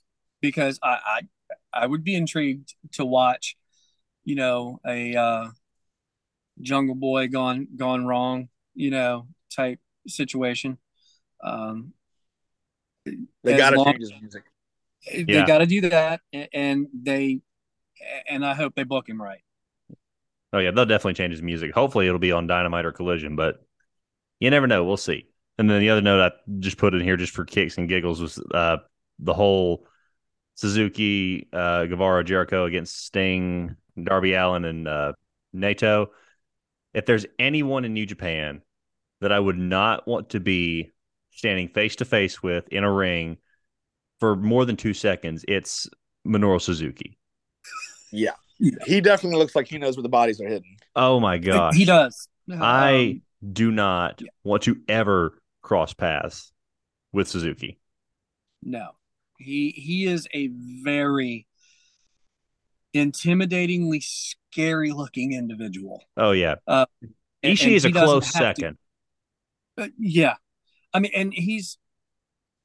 [0.41, 1.21] because I, I
[1.73, 3.57] I would be intrigued to watch,
[4.23, 5.47] you know, a uh,
[6.61, 10.77] Jungle Boy gone gone wrong, you know, type situation.
[11.43, 11.93] Um,
[13.43, 14.43] They got to long- change his music.
[15.15, 15.45] they Yeah.
[15.45, 16.21] got to do that,
[16.53, 17.39] and they,
[18.29, 19.41] and I hope they book him right.
[20.51, 21.73] Oh yeah, they'll definitely change his music.
[21.73, 23.63] Hopefully, it'll be on Dynamite or Collision, but
[24.39, 24.83] you never know.
[24.83, 25.27] We'll see.
[25.57, 28.21] And then the other note I just put in here just for kicks and giggles
[28.21, 28.77] was uh,
[29.19, 29.85] the whole
[30.55, 35.13] Suzuki, uh, Guevara, Jericho against Sting, Darby Allin, and uh,
[35.53, 36.11] Nato.
[36.93, 38.61] If there's anyone in New Japan
[39.21, 40.91] that I would not want to be
[41.31, 43.37] standing face to face with in a ring
[44.19, 45.87] for more than two seconds, it's
[46.25, 47.17] Minoru Suzuki.
[48.11, 48.33] Yeah.
[48.85, 50.75] He definitely looks like he knows where the bodies are hidden.
[50.95, 52.27] Oh my gosh, He does.
[52.51, 54.27] I Um, do not yeah.
[54.43, 56.51] want to ever cross paths
[57.13, 57.79] with Suzuki.
[58.61, 58.89] No,
[59.37, 60.47] he he is a
[60.83, 61.47] very
[62.95, 66.03] intimidatingly scary looking individual.
[66.17, 66.87] Oh yeah, And-
[67.43, 68.77] Ishii and is a close have to- second.
[69.77, 70.35] uh, yeah,
[70.93, 71.77] I mean, and he's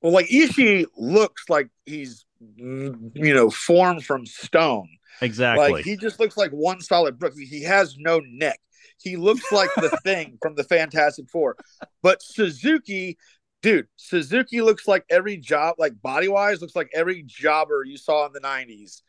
[0.02, 2.24] Well, like Ishii looks like he's,
[2.56, 4.88] you know, formed from stone.
[5.20, 5.72] Exactly.
[5.72, 7.34] Like he just looks like one solid brick.
[7.36, 8.60] He has no neck.
[9.00, 11.56] He looks like the thing from the Fantastic Four.
[12.02, 13.18] But Suzuki,
[13.62, 18.26] dude, Suzuki looks like every job, like body wise, looks like every jobber you saw
[18.26, 19.02] in the '90s.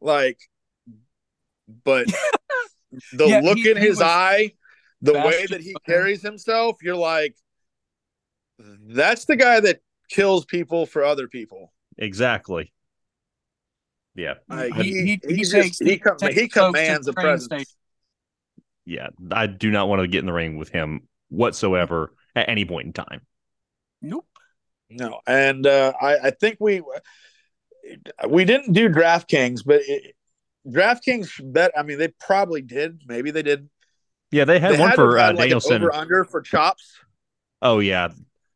[0.00, 0.38] Like,
[1.84, 2.06] but
[3.12, 4.52] the Yeah, look he- in he his eye,
[5.02, 7.36] the way that he carries himself, you're like,
[8.58, 9.80] that's the guy that
[10.10, 11.72] kills people for other people.
[11.98, 12.72] exactly.
[14.14, 14.34] Yeah.
[14.48, 17.24] Uh, He- he, he- he, he just, he, com- takes he commands the a train
[17.26, 17.44] presence.
[17.46, 17.66] station.
[18.84, 19.08] Yeah.
[19.32, 22.86] I do not want to get in the ring with him whatsoever at any point
[22.86, 23.22] in time.
[24.02, 24.26] Nope.
[24.90, 26.82] No, and uh, I, I think we
[28.28, 30.14] we didn't do DraftKings, but it,
[30.68, 31.72] DraftKings bet.
[31.76, 33.00] I mean, they probably did.
[33.06, 33.68] Maybe they did.
[34.30, 35.82] Yeah, they had they one had for uh, like, Danielson.
[35.82, 36.98] over under for chops.
[37.62, 38.08] Oh yeah,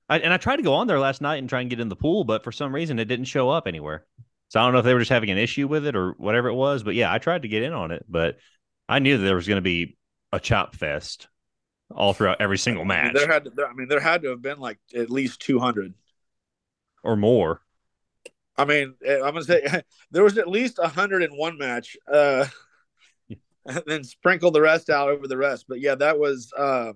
[0.08, 1.88] I, and I tried to go on there last night and try and get in
[1.88, 4.04] the pool, but for some reason it didn't show up anywhere.
[4.48, 6.48] So I don't know if they were just having an issue with it or whatever
[6.48, 6.82] it was.
[6.82, 8.38] But yeah, I tried to get in on it, but
[8.88, 9.96] I knew that there was going to be
[10.32, 11.28] a chop fest
[11.90, 14.42] all throughout every single match there had to, there, I mean, there had to have
[14.42, 15.94] been like at least two hundred.
[17.02, 17.60] or more.
[18.56, 22.46] I mean, eh, I'm gonna say there was at least hundred in one match, uh,
[23.66, 25.66] and then sprinkle the rest out over the rest.
[25.68, 26.94] But yeah, that was, um,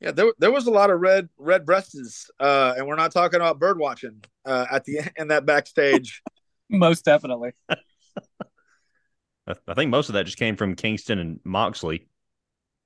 [0.00, 3.40] yeah, there there was a lot of red red breasts, uh, and we're not talking
[3.40, 6.22] about bird watching uh, at the in that backstage.
[6.68, 7.52] Most definitely.
[7.68, 12.08] I, I think most of that just came from Kingston and Moxley.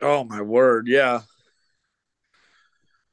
[0.03, 1.23] oh my word, yeah,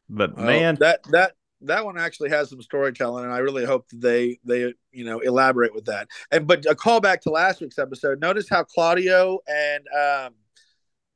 [0.10, 3.88] But Well, man, that that that one actually has some storytelling, and I really hope
[3.90, 6.10] that they they you know elaborate with that.
[6.32, 8.20] And but a callback to last week's episode.
[8.20, 10.34] Notice how Claudio and um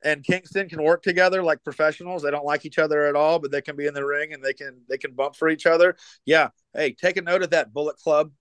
[0.04, 2.22] and Kingston can work together like professionals.
[2.22, 4.42] They don't like each other at all, but they can be in the ring and
[4.42, 5.96] they can they can bump for each other.
[6.24, 6.48] Yeah.
[6.74, 8.32] Hey, take a note of that Bullet Club.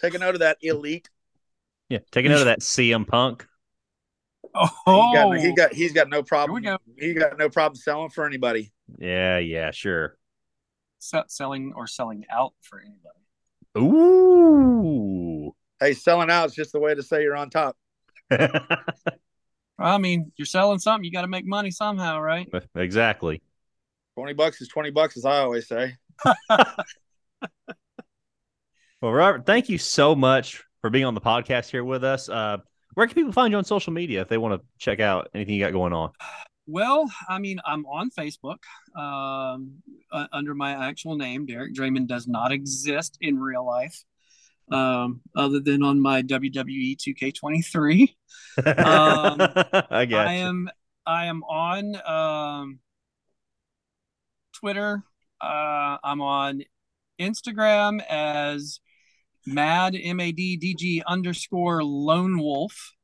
[0.00, 1.10] Take a note of that Elite.
[1.88, 3.46] yeah, take a note of that CM Punk.
[4.54, 6.62] Oh, He got, he got he's got no problem.
[6.62, 8.72] Here He got no problem selling for anybody.
[8.98, 10.16] Yeah, yeah, sure.
[11.00, 13.18] Se- selling or selling out for anybody.
[13.78, 15.54] Ooh.
[15.78, 17.76] Hey, selling out is just the way to say you're on top.
[19.78, 22.48] I mean, you're selling something, you got to make money somehow, right?
[22.74, 23.42] exactly.
[24.16, 25.94] Twenty bucks is twenty bucks, as I always say.
[29.00, 32.28] Well, Robert, thank you so much for being on the podcast here with us.
[32.28, 32.56] Uh,
[32.94, 35.54] where can people find you on social media if they want to check out anything
[35.54, 36.10] you got going on?
[36.66, 38.58] Well, I mean, I'm on Facebook
[38.96, 39.74] um,
[40.10, 41.46] uh, under my actual name.
[41.46, 44.02] Derek Draymond does not exist in real life,
[44.70, 48.14] um, other than on my WWE 2K23.
[48.58, 49.36] Um,
[49.88, 50.68] I got I am
[51.06, 52.80] I am on um,
[54.52, 55.04] Twitter.
[55.40, 56.64] Uh, I'm on
[57.20, 58.80] Instagram as
[59.46, 62.94] mad m a d d g underscore lone wolf.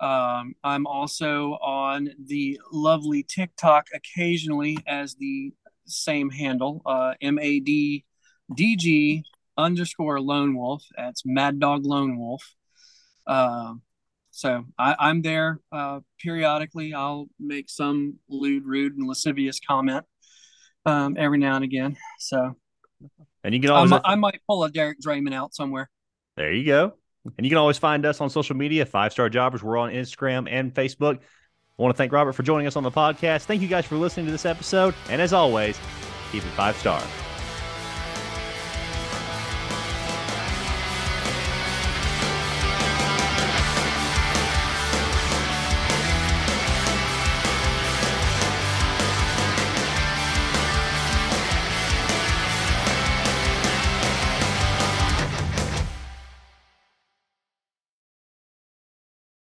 [0.00, 5.52] Um, I'm also on the lovely TikTok occasionally as the
[5.86, 8.04] same handle, uh, M A D
[8.54, 9.24] D G
[9.58, 10.84] underscore lone wolf.
[10.96, 12.54] That's Mad Dog Lone Wolf.
[13.26, 13.82] Um,
[14.30, 16.94] so I, I'm there uh, periodically.
[16.94, 20.06] I'll make some lewd, rude, and lascivious comment
[20.86, 21.96] um, every now and again.
[22.18, 22.56] So
[23.44, 25.90] And you can always I might pull a Derek Draymond out somewhere.
[26.36, 26.94] there you go.
[27.36, 29.62] And you can always find us on social media, Five Star Jobbers.
[29.62, 31.18] We're on Instagram and Facebook.
[31.18, 33.42] I want to thank Robert for joining us on the podcast.
[33.42, 34.94] Thank you guys for listening to this episode.
[35.10, 35.78] And as always,
[36.32, 37.02] keep it five star.